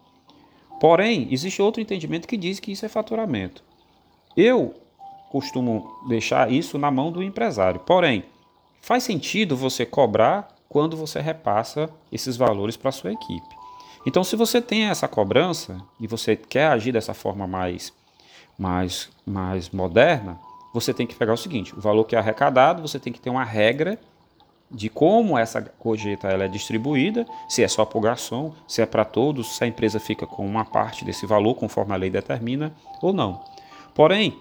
Porém, 0.80 1.28
existe 1.30 1.62
outro 1.62 1.80
entendimento 1.80 2.28
que 2.28 2.36
diz 2.36 2.60
que 2.60 2.72
isso 2.72 2.84
é 2.84 2.88
faturamento. 2.88 3.62
Eu 4.36 4.74
costumo 5.30 5.98
deixar 6.08 6.50
isso 6.50 6.78
na 6.78 6.90
mão 6.90 7.10
do 7.10 7.22
empresário. 7.22 7.80
Porém, 7.80 8.24
faz 8.80 9.02
sentido 9.02 9.56
você 9.56 9.86
cobrar 9.86 10.48
quando 10.68 10.96
você 10.96 11.20
repassa 11.20 11.88
esses 12.12 12.36
valores 12.36 12.76
para 12.76 12.90
a 12.90 12.92
sua 12.92 13.12
equipe. 13.12 13.56
Então, 14.06 14.22
se 14.22 14.36
você 14.36 14.60
tem 14.60 14.84
essa 14.84 15.08
cobrança 15.08 15.80
e 15.98 16.06
você 16.06 16.36
quer 16.36 16.68
agir 16.68 16.92
dessa 16.92 17.14
forma 17.14 17.46
mais, 17.46 17.92
mais, 18.58 19.10
mais 19.24 19.70
moderna, 19.70 20.38
você 20.76 20.92
tem 20.92 21.06
que 21.06 21.14
pegar 21.14 21.32
o 21.32 21.38
seguinte: 21.38 21.74
o 21.74 21.80
valor 21.80 22.04
que 22.04 22.14
é 22.14 22.18
arrecadado, 22.18 22.82
você 22.82 22.98
tem 22.98 23.12
que 23.12 23.20
ter 23.20 23.30
uma 23.30 23.44
regra 23.44 23.98
de 24.70 24.90
como 24.90 25.38
essa 25.38 25.62
cojeta 25.62 26.28
ela 26.28 26.44
é 26.44 26.48
distribuída, 26.48 27.26
se 27.48 27.62
é 27.62 27.68
só 27.68 27.84
para 27.84 27.98
o 27.98 28.00
garçom, 28.00 28.52
se 28.66 28.82
é 28.82 28.86
para 28.86 29.04
todos, 29.04 29.56
se 29.56 29.64
a 29.64 29.66
empresa 29.66 29.98
fica 29.98 30.26
com 30.26 30.44
uma 30.44 30.64
parte 30.64 31.04
desse 31.04 31.24
valor 31.24 31.54
conforme 31.54 31.94
a 31.94 31.96
lei 31.96 32.10
determina 32.10 32.74
ou 33.00 33.12
não. 33.12 33.42
Porém, 33.94 34.36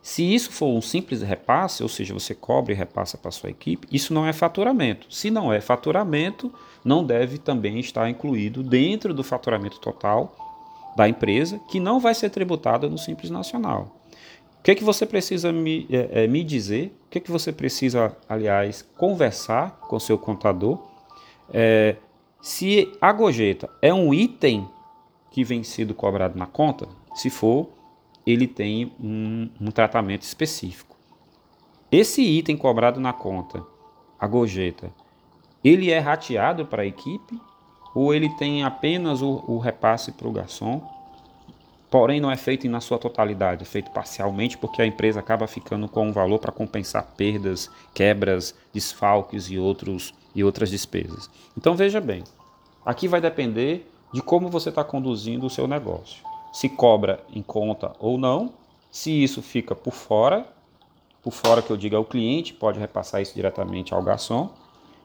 se 0.00 0.22
isso 0.22 0.52
for 0.52 0.68
um 0.68 0.80
simples 0.80 1.20
repasse, 1.20 1.82
ou 1.82 1.88
seja, 1.88 2.14
você 2.14 2.34
cobre 2.34 2.72
e 2.72 2.76
repassa 2.76 3.18
para 3.18 3.30
sua 3.30 3.50
equipe, 3.50 3.88
isso 3.90 4.14
não 4.14 4.26
é 4.26 4.32
faturamento. 4.32 5.12
Se 5.12 5.30
não 5.30 5.52
é 5.52 5.60
faturamento, 5.60 6.52
não 6.84 7.04
deve 7.04 7.36
também 7.38 7.80
estar 7.80 8.08
incluído 8.08 8.62
dentro 8.62 9.12
do 9.12 9.24
faturamento 9.24 9.78
total 9.80 10.36
da 10.96 11.08
empresa, 11.08 11.60
que 11.68 11.80
não 11.80 11.98
vai 11.98 12.14
ser 12.14 12.30
tributada 12.30 12.88
no 12.88 12.96
Simples 12.96 13.30
Nacional. 13.30 14.03
O 14.64 14.64
que 14.64 14.70
é 14.70 14.74
que 14.74 14.82
você 14.82 15.04
precisa 15.04 15.52
me, 15.52 15.86
é, 15.90 16.24
é, 16.24 16.26
me 16.26 16.42
dizer? 16.42 16.96
O 17.04 17.10
que 17.10 17.18
é 17.18 17.20
que 17.20 17.30
você 17.30 17.52
precisa, 17.52 18.16
aliás, 18.26 18.80
conversar 18.96 19.72
com 19.72 20.00
seu 20.00 20.16
contador? 20.16 20.82
É, 21.52 21.96
se 22.40 22.90
a 22.98 23.12
gorjeta 23.12 23.68
é 23.82 23.92
um 23.92 24.14
item 24.14 24.66
que 25.30 25.44
vem 25.44 25.62
sido 25.62 25.92
cobrado 25.92 26.38
na 26.38 26.46
conta, 26.46 26.88
se 27.14 27.28
for, 27.28 27.68
ele 28.26 28.46
tem 28.46 28.90
um, 28.98 29.50
um 29.60 29.70
tratamento 29.70 30.22
específico. 30.22 30.96
Esse 31.92 32.22
item 32.22 32.56
cobrado 32.56 32.98
na 32.98 33.12
conta, 33.12 33.62
a 34.18 34.26
gorjeta, 34.26 34.90
ele 35.62 35.90
é 35.90 35.98
rateado 35.98 36.64
para 36.64 36.84
a 36.84 36.86
equipe 36.86 37.38
ou 37.94 38.14
ele 38.14 38.30
tem 38.36 38.64
apenas 38.64 39.20
o, 39.20 39.44
o 39.46 39.58
repasse 39.58 40.10
para 40.12 40.26
o 40.26 40.32
garçom, 40.32 40.93
porém 41.94 42.20
não 42.20 42.28
é 42.28 42.36
feito 42.36 42.68
na 42.68 42.80
sua 42.80 42.98
totalidade, 42.98 43.62
é 43.62 43.64
feito 43.64 43.88
parcialmente 43.92 44.58
porque 44.58 44.82
a 44.82 44.86
empresa 44.86 45.20
acaba 45.20 45.46
ficando 45.46 45.86
com 45.86 46.08
um 46.08 46.10
valor 46.10 46.40
para 46.40 46.50
compensar 46.50 47.14
perdas, 47.16 47.70
quebras, 47.94 48.52
desfalques 48.72 49.48
e, 49.48 49.56
outros, 49.56 50.12
e 50.34 50.42
outras 50.42 50.70
despesas. 50.70 51.30
Então 51.56 51.76
veja 51.76 52.00
bem, 52.00 52.24
aqui 52.84 53.06
vai 53.06 53.20
depender 53.20 53.88
de 54.12 54.20
como 54.20 54.48
você 54.48 54.70
está 54.70 54.82
conduzindo 54.82 55.46
o 55.46 55.50
seu 55.50 55.68
negócio 55.68 56.34
se 56.52 56.68
cobra 56.68 57.22
em 57.32 57.42
conta 57.42 57.92
ou 58.00 58.18
não, 58.18 58.54
se 58.90 59.22
isso 59.22 59.40
fica 59.40 59.72
por 59.72 59.92
fora, 59.92 60.44
por 61.22 61.32
fora 61.32 61.62
que 61.62 61.70
eu 61.70 61.76
diga 61.76 62.00
o 62.00 62.04
cliente, 62.04 62.54
pode 62.54 62.80
repassar 62.80 63.22
isso 63.22 63.36
diretamente 63.36 63.94
ao 63.94 64.02
garçom. 64.02 64.50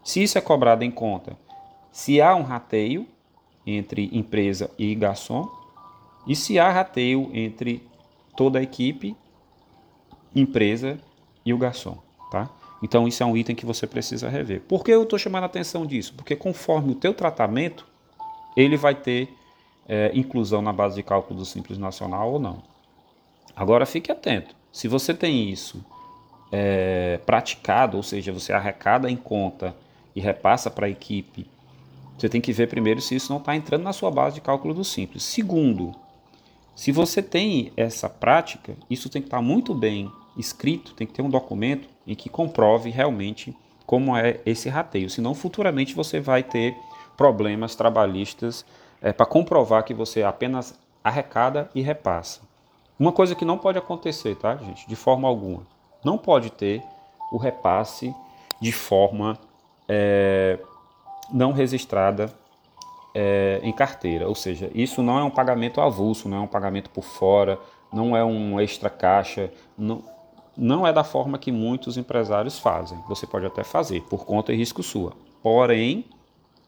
Se 0.04 0.24
isso 0.24 0.40
é 0.40 0.42
cobrado 0.42 0.84
em 0.84 0.90
conta, 0.90 1.38
se 1.92 2.20
há 2.20 2.36
um 2.36 2.42
rateio 2.44 3.08
entre 3.66 4.10
empresa 4.12 4.72
e 4.78 4.96
garçom, 4.96 5.59
e 6.28 6.36
se 6.36 6.60
há 6.60 6.70
rateio 6.70 7.30
entre 7.34 7.84
toda 8.36 8.60
a 8.60 8.64
equipe 8.64 9.16
empresa 10.36 11.00
e 11.46 11.54
o 11.54 11.58
garçom, 11.58 11.98
tá? 12.32 12.50
Então 12.82 13.08
isso 13.08 13.22
é 13.22 13.26
um 13.26 13.36
item 13.36 13.56
que 13.56 13.66
você 13.66 13.86
precisa 13.86 14.30
rever. 14.30 14.62
Por 14.62 14.84
que 14.84 14.92
eu 14.92 15.04
estou 15.04 15.20
chamando 15.20 15.44
a 15.44 15.48
atenção 15.48 15.86
disso? 15.86 16.14
Porque 16.16 16.36
conforme 16.36 16.92
o 16.92 16.96
teu 16.96 17.14
tratamento, 17.14 17.86
ele 18.56 18.78
vai 18.78 18.96
ter 18.96 19.34
é, 19.88 20.12
inclusão 20.14 20.62
na 20.62 20.72
base 20.72 20.96
de 20.96 21.04
cálculo 21.04 21.40
do 21.40 21.46
Simples 21.46 21.78
Nacional 21.78 22.32
ou 22.32 22.40
não. 22.40 22.62
Agora 23.56 23.86
fique 23.86 24.12
atento. 24.12 24.56
Se 24.72 24.88
você 24.88 25.14
tem 25.14 25.50
isso 25.50 25.84
é, 26.52 27.20
praticado, 27.26 27.98
ou 27.98 28.04
seja, 28.04 28.32
você 28.32 28.54
arrecada 28.54 29.10
em 29.10 29.18
conta 29.18 29.76
e 30.16 30.22
repassa 30.22 30.70
para 30.70 30.86
a 30.86 30.90
equipe, 30.90 31.48
você 32.18 32.30
tem 32.30 32.40
que 32.40 32.54
ver 32.54 32.68
primeiro 32.68 33.02
se 33.02 33.16
isso 33.16 33.32
não 33.32 33.40
está 33.40 33.56
entrando 33.56 33.84
na 33.84 33.94
sua 33.94 34.12
base 34.12 34.36
de 34.36 34.42
cálculo 34.42 34.74
do 34.74 34.84
Simples. 34.84 35.24
Segundo, 35.24 35.96
se 36.80 36.94
você 36.94 37.22
tem 37.22 37.74
essa 37.76 38.08
prática, 38.08 38.74
isso 38.90 39.10
tem 39.10 39.22
que 39.22 39.28
estar 39.28 39.42
muito 39.42 39.74
bem 39.76 40.10
escrito, 40.38 40.94
tem 40.94 41.06
que 41.06 41.12
ter 41.12 41.22
um 41.22 41.30
documento 41.30 41.90
em 42.08 42.16
que 42.16 42.30
comprove 42.30 42.90
realmente 42.90 43.54
como 43.86 44.16
é 44.16 44.40
esse 44.46 44.70
rateio. 44.70 45.10
Senão, 45.10 45.36
futuramente 45.36 45.94
você 45.94 46.22
vai 46.22 46.42
ter 46.42 46.74
problemas 47.18 47.76
trabalhistas 47.76 48.66
é, 49.02 49.12
para 49.12 49.26
comprovar 49.26 49.84
que 49.84 49.94
você 49.94 50.24
apenas 50.24 50.74
arrecada 51.04 51.70
e 51.76 51.82
repassa. 51.82 52.40
Uma 52.98 53.12
coisa 53.12 53.36
que 53.36 53.44
não 53.44 53.58
pode 53.58 53.78
acontecer, 53.78 54.38
tá, 54.38 54.56
gente? 54.56 54.88
De 54.88 54.96
forma 54.96 55.28
alguma. 55.28 55.68
Não 56.02 56.18
pode 56.18 56.50
ter 56.50 56.82
o 57.30 57.36
repasse 57.36 58.16
de 58.62 58.72
forma 58.72 59.38
é, 59.86 60.58
não 61.30 61.52
registrada 61.52 62.34
é, 63.14 63.60
em 63.64 63.72
carteira. 63.72 64.28
Ou 64.28 64.36
seja, 64.36 64.70
isso 64.74 65.02
não 65.02 65.18
é 65.18 65.24
um 65.24 65.30
pagamento 65.30 65.82
avulso, 65.82 66.30
não 66.30 66.38
é 66.38 66.42
um 66.42 66.48
pagamento 66.48 66.90
por 66.90 67.04
fora, 67.04 67.60
não 67.92 68.16
é 68.16 68.24
um 68.24 68.60
extra 68.60 68.90
caixa, 68.90 69.52
não, 69.78 70.04
não 70.56 70.86
é 70.86 70.94
da 70.94 71.04
forma 71.04 71.38
que 71.38 71.52
muitos 71.52 71.98
empresários 71.98 72.60
fazem. 72.60 72.98
Você 73.08 73.26
pode 73.26 73.46
até 73.46 73.64
fazer, 73.64 74.02
por 74.04 74.26
conta 74.26 74.54
e 74.54 74.56
risco 74.56 74.84
sua. 74.84 75.14
Porém, 75.42 76.06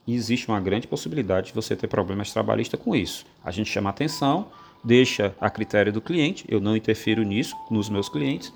existe 0.08 0.48
uma 0.48 0.60
grande 0.60 0.88
possibilidade 0.88 1.48
de 1.48 1.54
você 1.54 1.76
ter 1.76 1.88
problemas 1.88 2.32
trabalhistas 2.32 2.80
com 2.80 2.96
isso. 2.96 3.26
A 3.44 3.52
gente 3.52 3.70
chama 3.70 3.90
atenção, 3.90 4.48
deixa 4.84 5.36
a 5.40 5.50
critério 5.50 5.94
do 5.94 6.02
cliente, 6.02 6.46
eu 6.48 6.60
não 6.60 6.76
interfiro 6.76 7.24
nisso 7.24 7.56
nos 7.70 7.90
meus 7.90 8.10
clientes, 8.10 8.52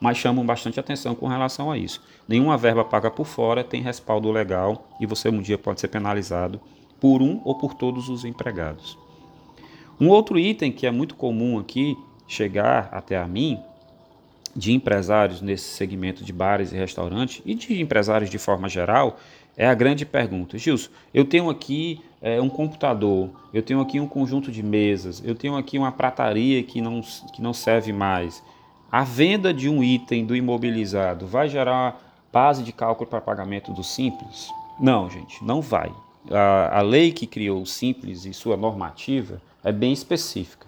mas 0.00 0.16
chamam 0.16 0.44
bastante 0.44 0.78
atenção 0.78 1.14
com 1.14 1.26
relação 1.26 1.70
a 1.70 1.78
isso. 1.78 2.02
Nenhuma 2.26 2.56
verba 2.56 2.84
paga 2.84 3.10
por 3.10 3.26
fora 3.26 3.64
tem 3.64 3.82
respaldo 3.82 4.30
legal 4.30 4.88
e 5.00 5.06
você 5.06 5.28
um 5.28 5.40
dia 5.40 5.58
pode 5.58 5.80
ser 5.80 5.88
penalizado 5.88 6.60
por 7.00 7.22
um 7.22 7.40
ou 7.44 7.54
por 7.54 7.74
todos 7.74 8.08
os 8.08 8.24
empregados. 8.24 8.98
Um 10.00 10.08
outro 10.08 10.38
item 10.38 10.70
que 10.70 10.86
é 10.86 10.90
muito 10.90 11.14
comum 11.14 11.58
aqui 11.58 11.96
chegar 12.26 12.88
até 12.92 13.16
a 13.16 13.26
mim 13.26 13.58
de 14.54 14.72
empresários 14.72 15.40
nesse 15.40 15.64
segmento 15.64 16.24
de 16.24 16.32
bares 16.32 16.72
e 16.72 16.76
restaurantes 16.76 17.42
e 17.44 17.54
de 17.54 17.80
empresários 17.80 18.30
de 18.30 18.38
forma 18.38 18.68
geral 18.68 19.18
é 19.56 19.66
a 19.66 19.74
grande 19.74 20.06
pergunta. 20.06 20.56
Gilson, 20.56 20.90
eu 21.12 21.24
tenho 21.24 21.50
aqui 21.50 22.00
é, 22.22 22.40
um 22.40 22.48
computador, 22.48 23.30
eu 23.52 23.62
tenho 23.62 23.80
aqui 23.80 23.98
um 23.98 24.06
conjunto 24.06 24.52
de 24.52 24.62
mesas, 24.62 25.22
eu 25.24 25.34
tenho 25.34 25.56
aqui 25.56 25.78
uma 25.78 25.90
prataria 25.90 26.62
que 26.62 26.80
não, 26.80 27.00
que 27.32 27.42
não 27.42 27.52
serve 27.52 27.92
mais. 27.92 28.42
A 28.90 29.02
venda 29.02 29.52
de 29.52 29.68
um 29.68 29.82
item 29.82 30.24
do 30.24 30.34
imobilizado 30.34 31.26
vai 31.26 31.48
gerar 31.48 32.00
base 32.32 32.62
de 32.62 32.72
cálculo 32.72 33.08
para 33.08 33.20
pagamento 33.20 33.72
do 33.72 33.82
Simples? 33.82 34.48
Não, 34.78 35.10
gente, 35.10 35.44
não 35.44 35.60
vai. 35.60 35.92
A, 36.30 36.78
a 36.78 36.82
lei 36.82 37.12
que 37.12 37.26
criou 37.26 37.62
o 37.62 37.66
Simples 37.66 38.24
e 38.24 38.32
sua 38.32 38.56
normativa 38.56 39.40
é 39.64 39.72
bem 39.72 39.92
específica. 39.92 40.66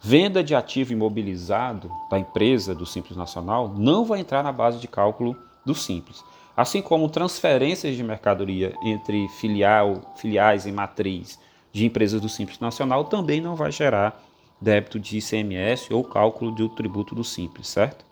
Venda 0.00 0.42
de 0.42 0.54
ativo 0.54 0.92
imobilizado 0.92 1.90
da 2.10 2.18
empresa 2.18 2.74
do 2.74 2.84
Simples 2.84 3.16
Nacional 3.16 3.72
não 3.76 4.04
vai 4.04 4.20
entrar 4.20 4.42
na 4.42 4.52
base 4.52 4.78
de 4.78 4.88
cálculo 4.88 5.36
do 5.64 5.74
Simples 5.74 6.22
assim 6.56 6.82
como 6.82 7.08
transferências 7.08 7.96
de 7.96 8.02
mercadoria 8.02 8.74
entre 8.82 9.28
filial, 9.28 10.14
filiais 10.16 10.66
e 10.66 10.72
matriz 10.72 11.38
de 11.72 11.86
empresas 11.86 12.20
do 12.20 12.28
Simples 12.28 12.58
Nacional 12.60 13.04
também 13.04 13.40
não 13.40 13.56
vai 13.56 13.72
gerar 13.72 14.22
débito 14.60 15.00
de 15.00 15.18
ICMS 15.18 15.92
ou 15.92 16.04
cálculo 16.04 16.50
do 16.50 16.68
tributo 16.68 17.14
do 17.14 17.24
Simples, 17.24 17.68
certo? 17.68 18.04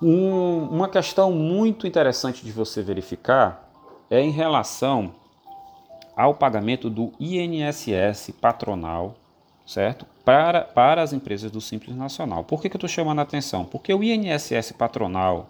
Um, 0.00 0.68
uma 0.70 0.88
questão 0.88 1.32
muito 1.32 1.86
interessante 1.86 2.44
de 2.44 2.52
você 2.52 2.82
verificar 2.82 3.70
é 4.10 4.20
em 4.20 4.30
relação 4.30 5.14
ao 6.16 6.34
pagamento 6.34 6.88
do 6.88 7.12
INSS 7.18 8.30
patronal, 8.40 9.16
certo? 9.66 10.06
Para, 10.24 10.62
para 10.62 11.02
as 11.02 11.12
empresas 11.12 11.50
do 11.50 11.60
Simples 11.60 11.96
Nacional. 11.96 12.44
Por 12.44 12.60
que, 12.60 12.68
que 12.68 12.76
eu 12.76 12.78
estou 12.78 12.88
chamando 12.88 13.18
a 13.18 13.22
atenção? 13.22 13.64
Porque 13.64 13.92
o 13.92 14.02
INSS 14.02 14.72
patronal 14.72 15.48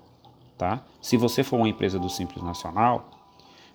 Tá? 0.57 0.81
Se 1.00 1.16
você 1.16 1.42
for 1.42 1.57
uma 1.57 1.68
empresa 1.68 1.98
do 1.98 2.09
Simples 2.09 2.42
Nacional, 2.42 3.11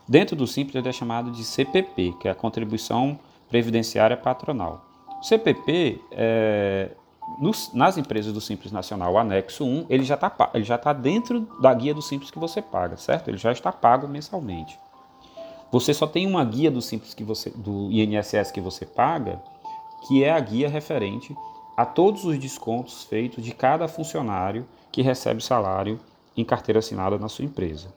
dentro 0.08 0.36
do 0.36 0.48
Simples 0.48 0.76
ele 0.76 0.88
é 0.88 0.92
chamado 0.92 1.32
de 1.32 1.44
CPP, 1.44 2.16
que 2.20 2.28
é 2.28 2.32
a 2.32 2.36
Contribuição 2.36 3.20
Previdenciária 3.50 4.16
Patronal. 4.16 4.86
CPP, 5.22 6.02
é, 6.12 6.92
nos, 7.40 7.74
nas 7.74 7.98
empresas 7.98 8.32
do 8.32 8.40
Simples 8.40 8.72
Nacional, 8.72 9.18
anexo 9.18 9.66
1, 9.66 9.88
ele 9.90 10.04
já 10.04 10.16
está 10.16 10.30
tá 10.30 10.94
dentro 10.94 11.42
da 11.60 11.74
guia 11.74 11.94
do 11.94 12.02
Simples 12.02 12.32
que 12.32 12.40
você 12.40 12.62
paga, 12.62 12.96
certo? 12.96 13.28
Ele 13.28 13.38
já 13.38 13.52
está 13.52 13.72
pago 13.72 14.08
mensalmente. 14.08 14.80
Você 15.72 15.94
só 15.94 16.08
tem 16.08 16.26
uma 16.26 16.44
guia 16.44 16.72
do 16.72 16.82
Simples 16.82 17.14
que 17.14 17.24
você, 17.24 17.52
do 17.52 17.92
INSS 17.92 18.52
que 18.52 18.60
você 18.60 18.86
paga, 18.86 19.40
que 20.08 20.24
é 20.24 20.32
a 20.32 20.40
guia 20.40 20.68
referente 20.68 21.36
a 21.78 21.86
todos 21.86 22.26
os 22.26 22.40
descontos 22.40 23.04
feitos 23.04 23.44
de 23.44 23.54
cada 23.54 23.88
funcionário 23.88 24.68
que 24.92 25.02
recebe 25.02 25.44
salário 25.44 26.00
em 26.36 26.44
carteira 26.44 26.80
assinada 26.80 27.18
na 27.20 27.30
sua 27.30 27.46
empresa. 27.46 27.94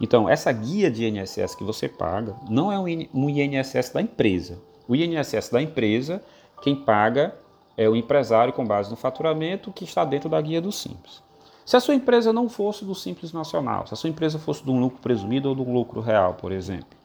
Então, 0.00 0.28
essa 0.28 0.50
guia 0.50 0.90
de 0.90 1.06
INSS 1.06 1.54
que 1.54 1.62
você 1.62 1.88
paga 1.88 2.34
não 2.50 2.72
é 2.72 2.78
um 2.78 3.28
INSS 3.28 3.92
da 3.92 4.02
empresa. 4.02 4.58
O 4.88 4.96
INSS 4.96 5.48
da 5.50 5.62
empresa, 5.62 6.20
quem 6.60 6.74
paga 6.74 7.36
é 7.76 7.88
o 7.88 7.94
empresário 7.94 8.52
com 8.52 8.66
base 8.66 8.90
no 8.90 8.96
faturamento 8.96 9.70
que 9.70 9.84
está 9.84 10.04
dentro 10.04 10.28
da 10.28 10.40
guia 10.40 10.60
do 10.60 10.72
Simples. 10.72 11.22
Se 11.64 11.76
a 11.76 11.80
sua 11.80 11.94
empresa 11.94 12.32
não 12.32 12.48
fosse 12.48 12.84
do 12.84 12.94
Simples 12.96 13.32
Nacional, 13.32 13.86
se 13.86 13.94
a 13.94 13.96
sua 13.96 14.10
empresa 14.10 14.40
fosse 14.40 14.64
de 14.64 14.70
um 14.70 14.80
lucro 14.80 14.98
presumido 15.00 15.48
ou 15.48 15.54
de 15.54 15.62
um 15.62 15.72
lucro 15.72 16.00
real, 16.00 16.34
por 16.34 16.50
exemplo, 16.50 17.00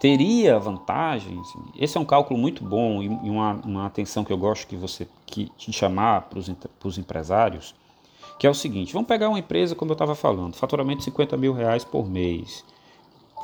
teria 0.00 0.58
vantagens. 0.58 1.46
Esse 1.78 1.96
é 1.96 2.00
um 2.00 2.04
cálculo 2.04 2.40
muito 2.40 2.64
bom 2.64 3.02
e 3.02 3.08
uma, 3.08 3.52
uma 3.64 3.86
atenção 3.86 4.24
que 4.24 4.32
eu 4.32 4.38
gosto 4.38 4.66
que 4.66 4.74
você 4.74 5.06
que 5.26 5.52
te 5.56 5.72
chamar 5.72 6.22
para 6.22 6.38
os 6.88 6.98
empresários 6.98 7.74
que 8.40 8.46
é 8.46 8.50
o 8.50 8.54
seguinte: 8.54 8.94
vamos 8.94 9.06
pegar 9.06 9.28
uma 9.28 9.38
empresa, 9.38 9.76
como 9.76 9.90
eu 9.90 9.92
estava 9.92 10.14
falando, 10.14 10.56
faturamento 10.56 11.00
de 11.00 11.04
50 11.04 11.36
mil 11.36 11.52
reais 11.52 11.84
por 11.84 12.08
mês. 12.08 12.64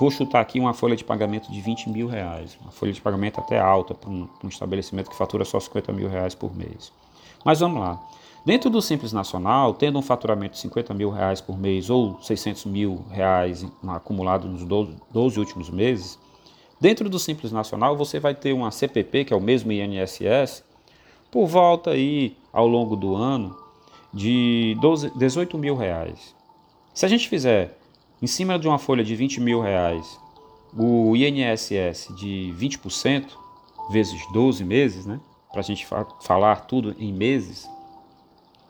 Vou 0.00 0.10
chutar 0.10 0.40
aqui 0.40 0.58
uma 0.58 0.72
folha 0.72 0.96
de 0.96 1.04
pagamento 1.04 1.52
de 1.52 1.60
20 1.60 1.90
mil 1.90 2.06
reais, 2.06 2.56
uma 2.60 2.70
folha 2.70 2.92
de 2.92 3.00
pagamento 3.00 3.38
até 3.38 3.58
alta 3.58 3.94
para 3.94 4.10
um, 4.10 4.26
um 4.42 4.48
estabelecimento 4.48 5.10
que 5.10 5.16
fatura 5.16 5.44
só 5.44 5.60
50 5.60 5.92
mil 5.92 6.08
reais 6.08 6.34
por 6.34 6.54
mês. 6.56 6.92
Mas 7.44 7.60
vamos 7.60 7.80
lá. 7.80 8.02
Dentro 8.44 8.70
do 8.70 8.80
Simples 8.80 9.12
Nacional, 9.12 9.74
tendo 9.74 9.98
um 9.98 10.02
faturamento 10.02 10.54
de 10.54 10.60
50 10.60 10.94
mil 10.94 11.10
reais 11.10 11.40
por 11.40 11.58
mês 11.58 11.90
ou 11.90 12.18
600 12.22 12.64
mil 12.66 13.04
reais 13.10 13.66
acumulado 13.88 14.48
nos 14.48 14.64
12, 14.64 14.96
12 15.10 15.38
últimos 15.38 15.68
meses, 15.68 16.18
dentro 16.80 17.08
do 17.08 17.18
Simples 17.18 17.52
Nacional 17.52 17.96
você 17.96 18.18
vai 18.20 18.34
ter 18.34 18.52
uma 18.52 18.70
CPP, 18.70 19.26
que 19.26 19.32
é 19.32 19.36
o 19.36 19.40
mesmo 19.40 19.72
INSS, 19.72 20.64
por 21.30 21.46
volta 21.46 21.90
aí 21.90 22.36
ao 22.52 22.66
longo 22.66 22.96
do 22.96 23.14
ano 23.14 23.56
de 24.12 24.76
12, 24.80 25.10
18 25.16 25.58
mil 25.58 25.76
reais. 25.76 26.34
Se 26.94 27.04
a 27.04 27.08
gente 27.08 27.28
fizer 27.28 27.76
em 28.22 28.26
cima 28.26 28.58
de 28.58 28.66
uma 28.66 28.78
folha 28.78 29.04
de 29.04 29.14
20 29.14 29.40
mil 29.40 29.60
reais 29.60 30.18
o 30.76 31.16
INSS 31.16 32.08
de 32.16 32.54
20% 32.58 33.28
vezes 33.90 34.20
12 34.32 34.64
meses, 34.64 35.06
né? 35.06 35.20
Para 35.50 35.60
a 35.60 35.64
gente 35.64 35.86
fa 35.86 36.04
falar 36.20 36.66
tudo 36.66 36.94
em 36.98 37.12
meses 37.12 37.68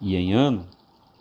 e 0.01 0.15
em 0.15 0.33
ano, 0.33 0.67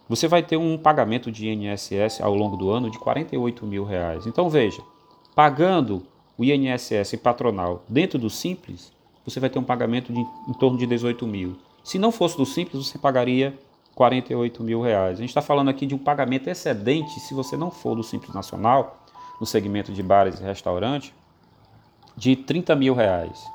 você 0.07 0.27
vai 0.27 0.43
ter 0.43 0.57
um 0.57 0.77
pagamento 0.77 1.31
de 1.31 1.49
INSS 1.49 2.21
ao 2.21 2.35
longo 2.35 2.55
do 2.55 2.69
ano 2.69 2.89
de 2.91 2.99
48 2.99 3.65
mil 3.65 3.83
reais. 3.83 4.27
Então 4.27 4.49
veja, 4.49 4.81
pagando 5.33 6.05
o 6.37 6.43
INSS 6.43 7.15
patronal 7.21 7.83
dentro 7.87 8.19
do 8.19 8.29
Simples, 8.29 8.91
você 9.23 9.39
vai 9.39 9.49
ter 9.49 9.59
um 9.59 9.63
pagamento 9.63 10.13
de 10.13 10.19
em 10.19 10.53
torno 10.59 10.77
de 10.77 10.85
18 10.85 11.25
mil. 11.25 11.57
Se 11.83 11.97
não 11.97 12.11
fosse 12.11 12.37
do 12.37 12.45
Simples, 12.45 12.87
você 12.87 12.97
pagaria 12.97 13.57
48 13.95 14.63
mil 14.63 14.81
reais. 14.81 15.17
A 15.17 15.21
gente 15.21 15.29
está 15.29 15.41
falando 15.41 15.69
aqui 15.69 15.85
de 15.85 15.95
um 15.95 15.97
pagamento 15.97 16.47
excedente, 16.47 17.19
se 17.19 17.33
você 17.33 17.55
não 17.55 17.71
for 17.71 17.95
do 17.95 18.03
Simples 18.03 18.33
Nacional, 18.33 19.01
no 19.39 19.45
segmento 19.45 19.91
de 19.91 20.03
bares 20.03 20.39
e 20.39 20.43
restaurantes, 20.43 21.13
de 22.15 22.35
30 22.35 22.75
mil 22.75 22.93
reais. 22.93 23.45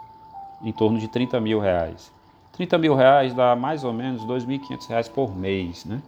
Em 0.63 0.73
torno 0.73 0.99
de 0.99 1.09
30 1.09 1.41
mil 1.41 1.59
reais. 1.59 2.13
30 2.53 2.79
mil 2.79 2.95
reais 2.95 3.33
dá 3.33 3.57
mais 3.57 3.85
ou 3.85 3.93
menos 3.93 4.23
2.500 4.25 4.89
reais 4.89 5.09
por 5.09 5.35
mês, 5.35 5.85
né? 5.85 6.03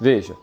Veja, 0.00 0.36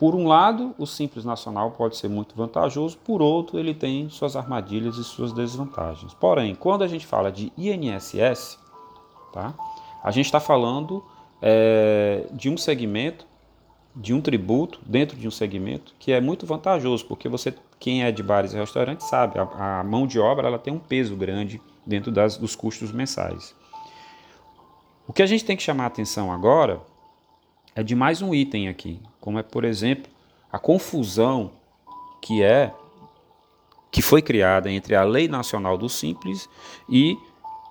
por 0.00 0.14
um 0.14 0.26
lado, 0.26 0.74
o 0.78 0.86
Simples 0.86 1.26
Nacional 1.26 1.72
pode 1.72 1.94
ser 1.98 2.08
muito 2.08 2.34
vantajoso, 2.34 2.96
por 2.96 3.20
outro, 3.20 3.58
ele 3.58 3.74
tem 3.74 4.08
suas 4.08 4.34
armadilhas 4.34 4.96
e 4.96 5.04
suas 5.04 5.30
desvantagens. 5.30 6.14
Porém, 6.14 6.54
quando 6.54 6.82
a 6.82 6.88
gente 6.88 7.06
fala 7.06 7.30
de 7.30 7.52
INSS, 7.58 8.58
tá? 9.30 9.52
A 10.02 10.10
gente 10.10 10.24
está 10.24 10.40
falando 10.40 11.04
é, 11.42 12.26
de 12.32 12.48
um 12.48 12.56
segmento, 12.56 13.26
de 13.94 14.14
um 14.14 14.22
tributo 14.22 14.80
dentro 14.86 15.18
de 15.18 15.28
um 15.28 15.30
segmento 15.30 15.94
que 15.98 16.12
é 16.12 16.18
muito 16.18 16.46
vantajoso, 16.46 17.04
porque 17.04 17.28
você, 17.28 17.52
quem 17.78 18.02
é 18.02 18.10
de 18.10 18.22
bares 18.22 18.54
e 18.54 18.56
restaurantes 18.56 19.06
sabe, 19.06 19.38
a, 19.38 19.80
a 19.80 19.84
mão 19.84 20.06
de 20.06 20.18
obra 20.18 20.48
ela 20.48 20.58
tem 20.58 20.72
um 20.72 20.78
peso 20.78 21.14
grande 21.14 21.60
dentro 21.84 22.10
das, 22.10 22.38
dos 22.38 22.56
custos 22.56 22.90
mensais. 22.90 23.54
O 25.06 25.12
que 25.12 25.22
a 25.22 25.26
gente 25.26 25.44
tem 25.44 25.58
que 25.58 25.62
chamar 25.62 25.84
atenção 25.84 26.32
agora 26.32 26.80
é 27.74 27.82
de 27.82 27.94
mais 27.94 28.22
um 28.22 28.34
item 28.34 28.68
aqui, 28.68 29.00
como 29.20 29.38
é, 29.38 29.42
por 29.42 29.64
exemplo, 29.64 30.10
a 30.52 30.58
confusão 30.58 31.52
que 32.20 32.42
é 32.42 32.72
que 33.90 34.02
foi 34.02 34.22
criada 34.22 34.70
entre 34.70 34.94
a 34.94 35.02
Lei 35.02 35.26
Nacional 35.26 35.76
do 35.76 35.88
Simples 35.88 36.48
e 36.88 37.16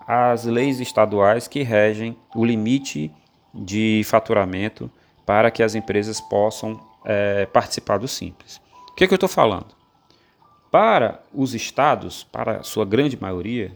as 0.05 0.43
leis 0.43 0.79
estaduais 0.79 1.47
que 1.47 1.61
regem 1.61 2.17
o 2.35 2.43
limite 2.43 3.11
de 3.53 4.01
faturamento 4.05 4.91
para 5.25 5.49
que 5.51 5.63
as 5.63 5.75
empresas 5.75 6.19
possam 6.19 6.79
é, 7.05 7.45
participar 7.45 7.97
do 7.99 8.07
Simples. 8.07 8.59
O 8.89 8.95
que, 8.95 9.03
é 9.03 9.07
que 9.07 9.13
eu 9.13 9.17
estou 9.17 9.29
falando? 9.29 9.67
Para 10.71 11.21
os 11.33 11.53
estados, 11.53 12.23
para 12.23 12.57
a 12.57 12.63
sua 12.63 12.85
grande 12.85 13.19
maioria, 13.19 13.71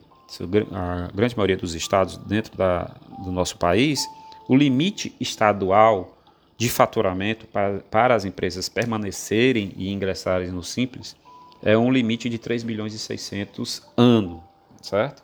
a 0.74 1.10
grande 1.14 1.36
maioria 1.38 1.58
dos 1.58 1.76
estados 1.76 2.18
dentro 2.18 2.58
da, 2.58 2.92
do 3.24 3.32
nosso 3.32 3.58
país, 3.58 4.06
o 4.48 4.56
limite 4.56 5.16
estadual 5.20 6.18
de 6.58 6.70
faturamento 6.70 7.48
para, 7.48 7.80
para 7.80 8.16
as 8.16 8.26
empresas 8.26 8.70
permanecerem 8.70 9.74
e 9.76 9.92
ingressarem 9.92 10.50
no 10.50 10.64
Simples 10.64 11.16
é 11.62 11.78
um 11.78 11.92
limite 11.92 12.30
de 12.30 12.38
3 12.38 12.64
milhões 12.64 12.94
e 12.94 13.00
600 13.00 13.82
ano, 13.98 14.44
certo? 14.82 15.24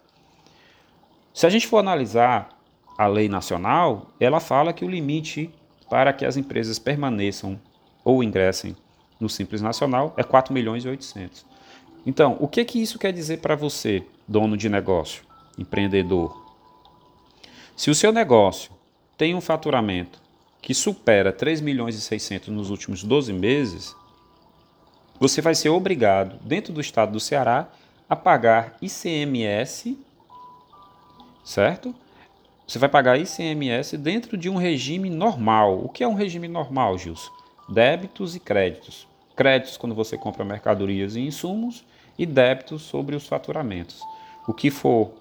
Se 1.34 1.46
a 1.46 1.50
gente 1.50 1.68
for 1.68 1.78
analisar 1.78 2.50
a 2.98 3.08
lei 3.08 3.30
nacional, 3.30 4.12
ela 4.20 4.40
fala 4.40 4.74
que 4.74 4.84
o 4.84 4.90
limite 4.90 5.50
para 5.90 6.14
que 6.14 6.26
as 6.26 6.38
empresas 6.38 6.80
permaneçam 6.80 7.60
ou 8.04 8.24
ingressem 8.24 8.76
no 9.20 9.30
Simples 9.30 9.62
Nacional 9.62 10.14
é 10.18 10.24
4 10.24 10.54
milhões 10.54 10.86
e 10.86 10.88
800. 10.88 11.46
Então, 12.06 12.38
o 12.40 12.48
que 12.48 12.64
que 12.64 12.82
isso 12.82 12.98
quer 12.98 13.12
dizer 13.12 13.40
para 13.40 13.56
você, 13.56 14.04
dono 14.28 14.56
de 14.56 14.70
negócio, 14.70 15.24
empreendedor? 15.58 16.46
Se 17.76 17.90
o 17.90 17.96
seu 17.96 18.12
negócio 18.12 18.72
tem 19.20 19.36
um 19.36 19.42
faturamento 19.42 20.22
que 20.62 20.74
supera 20.74 21.34
3 21.34 21.60
milhões 21.60 21.94
e 21.94 22.00
600 22.00 22.48
nos 22.48 22.70
últimos 22.70 23.04
12 23.04 23.34
meses, 23.34 23.94
você 25.20 25.42
vai 25.42 25.54
ser 25.54 25.68
obrigado, 25.68 26.40
dentro 26.42 26.72
do 26.72 26.80
estado 26.80 27.12
do 27.12 27.20
Ceará, 27.20 27.68
a 28.10 28.16
pagar 28.16 28.78
ICMS, 28.82 30.00
certo? 31.44 31.94
Você 32.66 32.80
vai 32.80 32.88
pagar 32.88 33.20
ICMS 33.20 33.98
dentro 33.98 34.38
de 34.38 34.50
um 34.50 34.56
regime 34.56 35.10
normal. 35.10 35.84
O 35.84 35.90
que 35.90 36.02
é 36.02 36.08
um 36.08 36.14
regime 36.14 36.48
normal, 36.48 36.98
Gilson? 36.98 37.30
Débitos 37.68 38.38
e 38.38 38.40
créditos. 38.40 39.06
Créditos 39.36 39.76
quando 39.76 39.94
você 39.94 40.18
compra 40.18 40.46
mercadorias 40.46 41.18
e 41.18 41.20
insumos 41.20 41.84
e 42.18 42.26
débitos 42.26 42.84
sobre 42.84 43.18
os 43.18 43.28
faturamentos. 43.28 44.02
O 44.48 44.54
que 44.54 44.72
for 44.72 45.12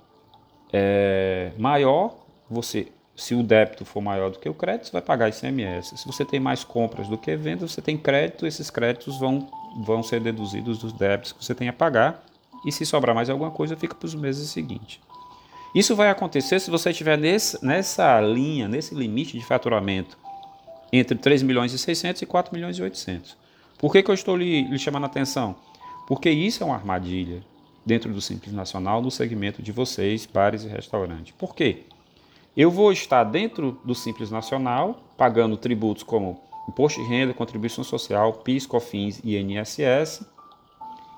é, 0.73 1.51
maior, 1.59 2.15
você 2.49 2.93
se 3.19 3.35
o 3.35 3.43
débito 3.43 3.85
for 3.85 4.01
maior 4.01 4.31
do 4.31 4.39
que 4.39 4.49
o 4.49 4.55
crédito, 4.55 4.87
você 4.87 4.93
vai 4.93 5.03
pagar 5.03 5.29
ICMS. 5.29 5.99
Se 5.99 6.07
você 6.07 6.25
tem 6.25 6.39
mais 6.39 6.63
compras 6.63 7.09
do 7.09 7.19
que 7.19 7.35
vendas, 7.35 7.73
você 7.73 7.83
tem 7.83 7.99
crédito, 7.99 8.47
esses 8.47 8.71
créditos 8.71 9.19
vão, 9.19 9.51
vão 9.85 10.05
ser 10.05 10.21
deduzidos 10.21 10.79
dos 10.79 10.93
débitos 10.93 11.33
que 11.33 11.45
você 11.45 11.53
tem 11.53 11.69
a 11.69 11.73
pagar. 11.73 12.25
E 12.65 12.71
se 12.71 12.87
sobrar 12.87 13.17
mais 13.17 13.29
alguma 13.29 13.51
coisa, 13.51 13.77
fica 13.77 13.95
para 13.95 14.07
os 14.07 14.15
meses 14.15 14.51
seguintes. 14.51 15.01
Isso 15.75 15.97
vai 15.97 16.11
acontecer 16.11 16.61
se 16.61 16.71
você 16.71 16.91
estiver 16.91 17.19
nesse, 17.19 17.63
nessa 17.65 18.21
linha, 18.21 18.69
nesse 18.69 18.95
limite 18.95 19.37
de 19.37 19.45
faturamento 19.45 20.17
entre 20.93 21.19
3 21.19 21.43
milhões 21.43 21.73
e 21.73 21.79
600 21.79 22.23
e 22.23 22.27
4 22.27 22.55
milhões 22.55 22.79
e 22.79 22.83
800. 22.83 23.37
Por 23.79 23.91
que, 23.91 24.01
que 24.01 24.11
eu 24.11 24.15
estou 24.15 24.37
lhe, 24.37 24.63
lhe 24.63 24.79
chamando 24.79 25.05
a 25.05 25.07
atenção? 25.07 25.57
Porque 26.07 26.31
isso 26.31 26.63
é 26.63 26.67
uma 26.67 26.77
armadilha 26.77 27.43
dentro 27.85 28.13
do 28.13 28.21
Simples 28.21 28.53
Nacional 28.53 29.03
no 29.03 29.11
segmento 29.11 29.61
de 29.61 29.73
vocês, 29.73 30.25
bares 30.25 30.63
e 30.63 30.69
restaurantes. 30.69 31.35
Por 31.37 31.55
quê? 31.55 31.85
Eu 32.59 32.73
vou 32.73 32.91
estar 32.91 33.23
dentro 33.23 33.79
do 33.85 33.95
Simples 33.95 34.33
Nacional, 34.33 34.99
pagando 35.17 35.57
tributos 35.57 36.03
como 36.03 36.41
Imposto 36.69 37.01
de 37.01 37.09
Renda, 37.09 37.33
Contribuição 37.33 37.85
Social, 37.85 38.33
PIS, 38.33 38.67
COFINS 38.67 39.21
e 39.23 39.37
INSS, 39.39 40.27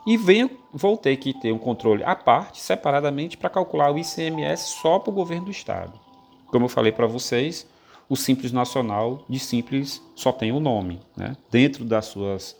e 0.07 0.19
venho, 0.19 0.51
vou 0.71 0.99
ter 0.99 1.17
que 1.17 1.33
ter 1.33 1.51
um 1.51 1.59
controle 1.59 2.05
à 2.05 2.15
parte, 2.15 2.61
separadamente, 2.61 3.39
para 3.39 3.49
calcular 3.49 3.91
o 3.91 3.99
ICMS 3.99 4.81
só 4.83 4.99
para 4.99 5.11
o 5.11 5.15
governo 5.15 5.47
do 5.47 5.51
Estado. 5.51 5.99
Como 6.49 6.67
eu 6.67 6.69
falei 6.69 6.93
para 6.93 7.07
vocês, 7.07 7.67
o 8.07 8.17
Simples 8.17 8.53
Nacional 8.53 9.25
de 9.27 9.39
Simples 9.39 10.03
só 10.15 10.33
tem 10.33 10.53
o 10.53 10.61
nome. 10.61 11.01
Né? 11.17 11.39
Dentro 11.51 11.87
das 11.87 12.05
suas 12.05 12.55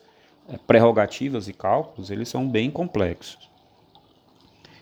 eh, 0.49 0.59
prerrogativas 0.67 1.49
e 1.49 1.53
cálculos, 1.53 2.11
eles 2.11 2.31
são 2.31 2.49
bem 2.49 2.71
complexos. 2.71 3.51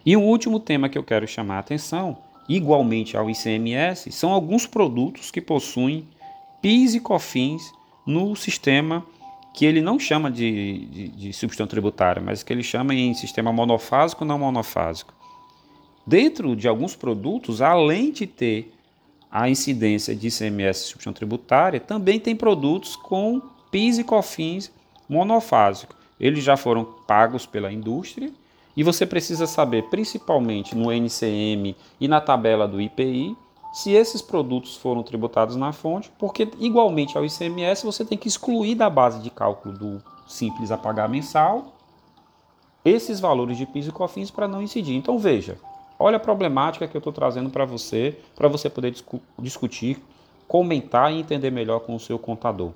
E 0.06 0.16
o 0.16 0.20
último 0.20 0.60
tema 0.60 0.88
que 0.88 0.96
eu 0.96 1.02
quero 1.02 1.26
chamar 1.26 1.56
a 1.56 1.60
atenção 1.60 2.27
igualmente 2.48 3.16
ao 3.16 3.28
ICMS, 3.28 4.10
são 4.10 4.32
alguns 4.32 4.66
produtos 4.66 5.30
que 5.30 5.40
possuem 5.40 6.08
PIS 6.62 6.94
e 6.94 7.00
COFINS 7.00 7.72
no 8.06 8.34
sistema 8.34 9.04
que 9.52 9.66
ele 9.66 9.82
não 9.82 9.98
chama 9.98 10.30
de, 10.30 10.86
de, 10.86 11.08
de 11.08 11.32
substituição 11.32 11.66
tributária, 11.66 12.22
mas 12.22 12.42
que 12.42 12.52
ele 12.52 12.62
chama 12.62 12.94
em 12.94 13.12
sistema 13.12 13.52
monofásico 13.52 14.22
ou 14.22 14.28
não 14.28 14.38
monofásico. 14.38 15.12
Dentro 16.06 16.56
de 16.56 16.68
alguns 16.68 16.96
produtos, 16.96 17.60
além 17.60 18.12
de 18.12 18.26
ter 18.26 18.72
a 19.30 19.48
incidência 19.50 20.14
de 20.14 20.28
ICMS 20.28 20.80
e 20.80 20.84
substituição 20.84 21.12
tributária, 21.12 21.80
também 21.80 22.18
tem 22.18 22.34
produtos 22.34 22.96
com 22.96 23.42
PIS 23.70 23.98
e 23.98 24.04
COFINS 24.04 24.72
monofásico. 25.08 25.94
Eles 26.18 26.42
já 26.42 26.56
foram 26.56 26.84
pagos 26.84 27.44
pela 27.44 27.72
indústria 27.72 28.30
e 28.78 28.84
você 28.84 29.04
precisa 29.04 29.44
saber, 29.44 29.88
principalmente 29.90 30.76
no 30.76 30.92
NCM 30.92 31.74
e 32.00 32.06
na 32.06 32.20
tabela 32.20 32.68
do 32.68 32.80
IPI, 32.80 33.36
se 33.72 33.90
esses 33.90 34.22
produtos 34.22 34.76
foram 34.76 35.02
tributados 35.02 35.56
na 35.56 35.72
fonte, 35.72 36.12
porque 36.16 36.48
igualmente 36.60 37.18
ao 37.18 37.24
ICMS 37.24 37.84
você 37.84 38.04
tem 38.04 38.16
que 38.16 38.28
excluir 38.28 38.76
da 38.76 38.88
base 38.88 39.18
de 39.18 39.30
cálculo 39.30 39.76
do 39.76 40.02
simples 40.28 40.70
a 40.70 40.78
pagar 40.78 41.08
mensal 41.08 41.74
esses 42.84 43.18
valores 43.18 43.58
de 43.58 43.66
PIS 43.66 43.88
e 43.88 43.90
COFINS 43.90 44.30
para 44.30 44.46
não 44.46 44.62
incidir. 44.62 44.94
Então 44.94 45.18
veja, 45.18 45.58
olha 45.98 46.16
a 46.16 46.20
problemática 46.20 46.86
que 46.86 46.96
eu 46.96 47.00
estou 47.00 47.12
trazendo 47.12 47.50
para 47.50 47.64
você, 47.64 48.16
para 48.36 48.46
você 48.46 48.70
poder 48.70 48.92
discu 48.92 49.20
discutir, 49.40 50.00
comentar 50.46 51.12
e 51.12 51.18
entender 51.18 51.50
melhor 51.50 51.80
com 51.80 51.96
o 51.96 52.00
seu 52.00 52.16
contador. 52.16 52.70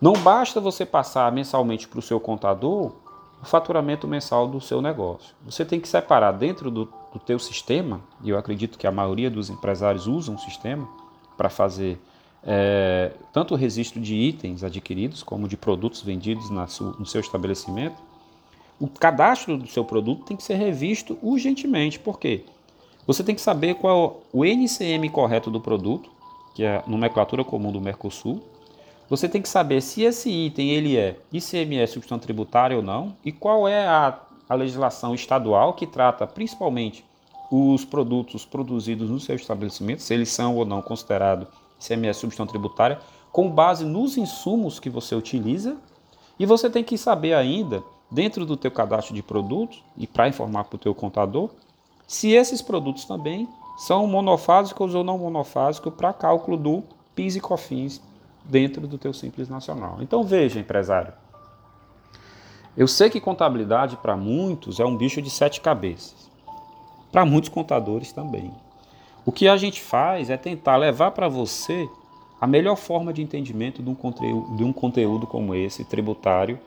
Não 0.00 0.14
basta 0.14 0.58
você 0.58 0.86
passar 0.86 1.30
mensalmente 1.30 1.86
para 1.86 1.98
o 1.98 2.02
seu 2.02 2.18
contador 2.18 3.03
o 3.44 3.46
faturamento 3.46 4.08
mensal 4.08 4.48
do 4.48 4.58
seu 4.58 4.80
negócio. 4.80 5.34
Você 5.44 5.66
tem 5.66 5.78
que 5.78 5.86
separar 5.86 6.32
dentro 6.32 6.70
do, 6.70 6.86
do 7.12 7.18
teu 7.18 7.38
sistema, 7.38 8.00
e 8.22 8.30
eu 8.30 8.38
acredito 8.38 8.78
que 8.78 8.86
a 8.86 8.90
maioria 8.90 9.30
dos 9.30 9.50
empresários 9.50 10.06
usam 10.06 10.34
um 10.34 10.38
sistema 10.38 10.88
para 11.36 11.50
fazer 11.50 12.00
é, 12.42 13.12
tanto 13.34 13.52
o 13.52 13.56
registro 13.56 14.00
de 14.00 14.14
itens 14.14 14.64
adquiridos 14.64 15.22
como 15.22 15.46
de 15.46 15.58
produtos 15.58 16.00
vendidos 16.00 16.48
na 16.48 16.66
no 16.98 17.04
seu 17.04 17.20
estabelecimento. 17.20 17.96
O 18.80 18.88
cadastro 18.88 19.58
do 19.58 19.68
seu 19.68 19.84
produto 19.84 20.24
tem 20.24 20.38
que 20.38 20.42
ser 20.42 20.54
revisto 20.54 21.18
urgentemente. 21.22 21.98
Por 21.98 22.18
quê? 22.18 22.44
Você 23.06 23.22
tem 23.22 23.34
que 23.34 23.42
saber 23.42 23.74
qual 23.74 24.22
o 24.32 24.42
NCM 24.42 25.10
correto 25.10 25.50
do 25.50 25.60
produto, 25.60 26.10
que 26.54 26.64
é 26.64 26.78
a 26.78 26.84
nomenclatura 26.86 27.44
comum 27.44 27.70
do 27.70 27.80
Mercosul, 27.80 28.42
você 29.08 29.28
tem 29.28 29.42
que 29.42 29.48
saber 29.48 29.80
se 29.82 30.02
esse 30.02 30.30
item 30.30 30.70
ele 30.70 30.96
é 30.96 31.18
ICMS 31.32 31.92
substituição 31.92 32.18
tributária 32.18 32.76
ou 32.76 32.82
não 32.82 33.16
e 33.24 33.30
qual 33.30 33.68
é 33.68 33.86
a, 33.86 34.18
a 34.48 34.54
legislação 34.54 35.14
estadual 35.14 35.74
que 35.74 35.86
trata 35.86 36.26
principalmente 36.26 37.04
os 37.50 37.84
produtos 37.84 38.44
produzidos 38.44 39.10
no 39.10 39.20
seu 39.20 39.36
estabelecimento, 39.36 40.02
se 40.02 40.14
eles 40.14 40.30
são 40.30 40.56
ou 40.56 40.64
não 40.64 40.80
considerados 40.80 41.46
ICMS 41.78 42.18
substituição 42.18 42.46
tributária, 42.46 42.98
com 43.30 43.50
base 43.50 43.84
nos 43.84 44.16
insumos 44.16 44.80
que 44.80 44.88
você 44.88 45.14
utiliza. 45.14 45.76
E 46.38 46.46
você 46.46 46.70
tem 46.70 46.82
que 46.82 46.96
saber 46.96 47.34
ainda, 47.34 47.82
dentro 48.10 48.46
do 48.46 48.56
teu 48.56 48.70
cadastro 48.70 49.14
de 49.14 49.22
produtos, 49.22 49.82
e 49.96 50.06
para 50.06 50.28
informar 50.28 50.64
para 50.64 50.76
o 50.76 50.78
teu 50.78 50.94
contador, 50.94 51.50
se 52.06 52.30
esses 52.30 52.62
produtos 52.62 53.04
também 53.04 53.48
são 53.76 54.06
monofásicos 54.06 54.94
ou 54.94 55.04
não 55.04 55.18
monofásicos 55.18 55.92
para 55.94 56.12
cálculo 56.12 56.56
do 56.56 56.82
PIS 57.14 57.36
e 57.36 57.40
COFINS 57.40 58.00
dentro 58.44 58.86
do 58.86 58.98
teu 58.98 59.12
Simples 59.12 59.48
Nacional. 59.48 59.98
Então 60.00 60.22
veja, 60.22 60.60
empresário, 60.60 61.12
eu 62.76 62.86
sei 62.86 63.08
que 63.08 63.20
contabilidade 63.20 63.96
para 63.96 64.16
muitos 64.16 64.80
é 64.80 64.84
um 64.84 64.96
bicho 64.96 65.22
de 65.22 65.30
sete 65.30 65.60
cabeças, 65.60 66.30
para 67.10 67.24
muitos 67.24 67.48
contadores 67.48 68.12
também. 68.12 68.52
O 69.24 69.32
que 69.32 69.48
a 69.48 69.56
gente 69.56 69.80
faz 69.80 70.28
é 70.28 70.36
tentar 70.36 70.76
levar 70.76 71.12
para 71.12 71.28
você 71.28 71.88
a 72.40 72.46
melhor 72.46 72.76
forma 72.76 73.12
de 73.12 73.22
entendimento 73.22 73.82
de 73.82 73.88
um, 73.88 73.94
conteúdo, 73.94 74.56
de 74.56 74.64
um 74.64 74.72
conteúdo 74.72 75.26
como 75.26 75.54
esse, 75.54 75.84
tributário, 75.84 76.58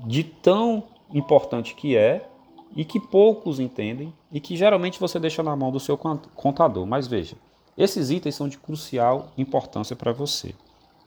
de 0.00 0.22
tão 0.22 0.82
importante 1.14 1.74
que 1.74 1.96
é 1.96 2.28
e 2.74 2.84
que 2.84 3.00
poucos 3.00 3.58
entendem 3.58 4.12
e 4.30 4.40
que 4.40 4.56
geralmente 4.56 5.00
você 5.00 5.18
deixa 5.18 5.42
na 5.42 5.56
mão 5.56 5.70
do 5.70 5.80
seu 5.80 5.96
contador. 5.96 6.84
Mas 6.84 7.06
veja, 7.06 7.36
Esses 7.76 8.10
itens 8.10 8.34
são 8.34 8.48
de 8.48 8.56
crucial 8.56 9.28
importância 9.36 9.94
para 9.94 10.12
você. 10.12 10.54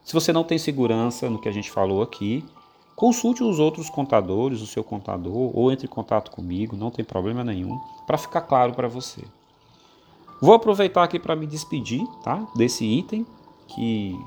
Se 0.04 0.12
você 0.12 0.32
não 0.32 0.44
tem 0.44 0.58
segurança 0.58 1.28
no 1.28 1.38
que 1.38 1.48
a 1.48 1.52
gente 1.52 1.70
falou 1.70 2.02
aqui, 2.02 2.44
consulte 2.96 3.42
os 3.42 3.58
outros 3.58 3.88
contadores, 3.88 4.60
o 4.60 4.66
seu 4.66 4.84
contador, 4.84 5.56
ou 5.56 5.70
entre 5.70 5.86
em 5.86 5.88
contato 5.88 6.30
comigo, 6.30 6.76
não 6.76 6.90
tem 6.90 7.04
problema 7.04 7.44
nenhum, 7.44 7.78
para 8.06 8.18
ficar 8.18 8.42
claro 8.42 8.74
para 8.74 8.88
você. 8.88 9.22
Vou 10.40 10.54
aproveitar 10.54 11.04
aqui 11.04 11.18
para 11.18 11.36
me 11.36 11.46
despedir 11.46 12.06
tá, 12.22 12.46
desse 12.56 12.84
item, 12.84 13.26
que 13.68 14.18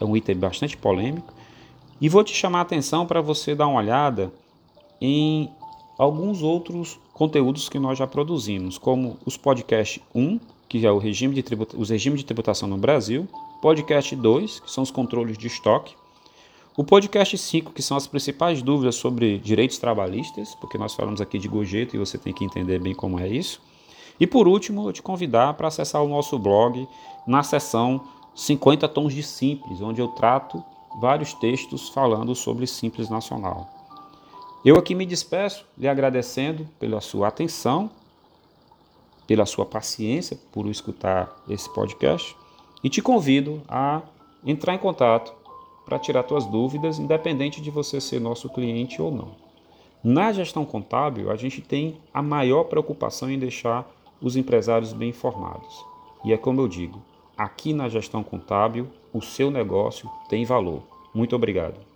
é 0.00 0.04
um 0.04 0.16
item 0.16 0.36
bastante 0.36 0.76
polêmico, 0.76 1.32
e 2.00 2.08
vou 2.08 2.22
te 2.22 2.34
chamar 2.34 2.58
a 2.58 2.62
atenção 2.62 3.06
para 3.06 3.20
você 3.20 3.54
dar 3.54 3.66
uma 3.66 3.78
olhada 3.78 4.32
em 5.00 5.50
alguns 5.98 6.42
outros 6.42 6.98
conteúdos 7.12 7.68
que 7.68 7.78
nós 7.78 7.98
já 7.98 8.06
produzimos, 8.06 8.76
como 8.76 9.16
os 9.24 9.36
podcast 9.36 10.02
1, 10.14 10.38
que 10.68 10.86
é 10.86 10.90
o 10.90 10.98
regime 10.98 11.34
de 11.34 11.42
tributa 11.42 11.76
os 11.76 11.88
regimes 11.90 12.20
de 12.20 12.26
tributação 12.26 12.68
no 12.68 12.76
Brasil, 12.76 13.26
podcast 13.66 14.14
2, 14.14 14.60
que 14.60 14.70
são 14.70 14.84
os 14.84 14.92
controles 14.92 15.36
de 15.36 15.48
estoque, 15.48 15.96
o 16.76 16.84
podcast 16.84 17.36
5, 17.36 17.72
que 17.72 17.82
são 17.82 17.96
as 17.96 18.06
principais 18.06 18.62
dúvidas 18.62 18.94
sobre 18.94 19.40
direitos 19.40 19.76
trabalhistas, 19.76 20.54
porque 20.60 20.78
nós 20.78 20.94
falamos 20.94 21.20
aqui 21.20 21.36
de 21.36 21.48
gorjeta 21.48 21.96
e 21.96 21.98
você 21.98 22.16
tem 22.16 22.32
que 22.32 22.44
entender 22.44 22.78
bem 22.78 22.94
como 22.94 23.18
é 23.18 23.26
isso. 23.26 23.60
E 24.20 24.26
por 24.26 24.46
último, 24.46 24.88
eu 24.88 24.92
te 24.92 25.02
convidar 25.02 25.54
para 25.54 25.66
acessar 25.66 26.00
o 26.00 26.06
nosso 26.06 26.38
blog 26.38 26.86
na 27.26 27.42
seção 27.42 28.06
50 28.36 28.86
tons 28.88 29.12
de 29.12 29.24
simples, 29.24 29.80
onde 29.80 30.00
eu 30.00 30.06
trato 30.08 30.62
vários 31.00 31.34
textos 31.34 31.88
falando 31.88 32.36
sobre 32.36 32.68
simples 32.68 33.10
nacional. 33.10 33.68
Eu 34.64 34.76
aqui 34.76 34.94
me 34.94 35.04
despeço 35.04 35.66
lhe 35.76 35.88
agradecendo 35.88 36.68
pela 36.78 37.00
sua 37.00 37.26
atenção, 37.26 37.90
pela 39.26 39.44
sua 39.44 39.66
paciência 39.66 40.38
por 40.52 40.68
escutar 40.68 41.34
esse 41.48 41.68
podcast 41.74 42.36
e 42.82 42.88
te 42.88 43.02
convido 43.02 43.62
a 43.68 44.02
entrar 44.44 44.74
em 44.74 44.78
contato 44.78 45.34
para 45.84 45.98
tirar 45.98 46.26
suas 46.26 46.44
dúvidas, 46.46 46.98
independente 46.98 47.60
de 47.60 47.70
você 47.70 48.00
ser 48.00 48.20
nosso 48.20 48.48
cliente 48.48 49.00
ou 49.00 49.10
não. 49.10 49.46
Na 50.02 50.32
gestão 50.32 50.64
contábil, 50.64 51.30
a 51.30 51.36
gente 51.36 51.60
tem 51.60 51.96
a 52.12 52.22
maior 52.22 52.64
preocupação 52.64 53.30
em 53.30 53.38
deixar 53.38 53.88
os 54.20 54.36
empresários 54.36 54.92
bem 54.92 55.10
informados. 55.10 55.84
E 56.24 56.32
é 56.32 56.36
como 56.36 56.60
eu 56.60 56.68
digo, 56.68 57.00
aqui 57.36 57.72
na 57.72 57.88
gestão 57.88 58.22
contábil, 58.22 58.88
o 59.12 59.22
seu 59.22 59.50
negócio 59.50 60.10
tem 60.28 60.44
valor. 60.44 60.82
Muito 61.14 61.34
obrigado. 61.34 61.78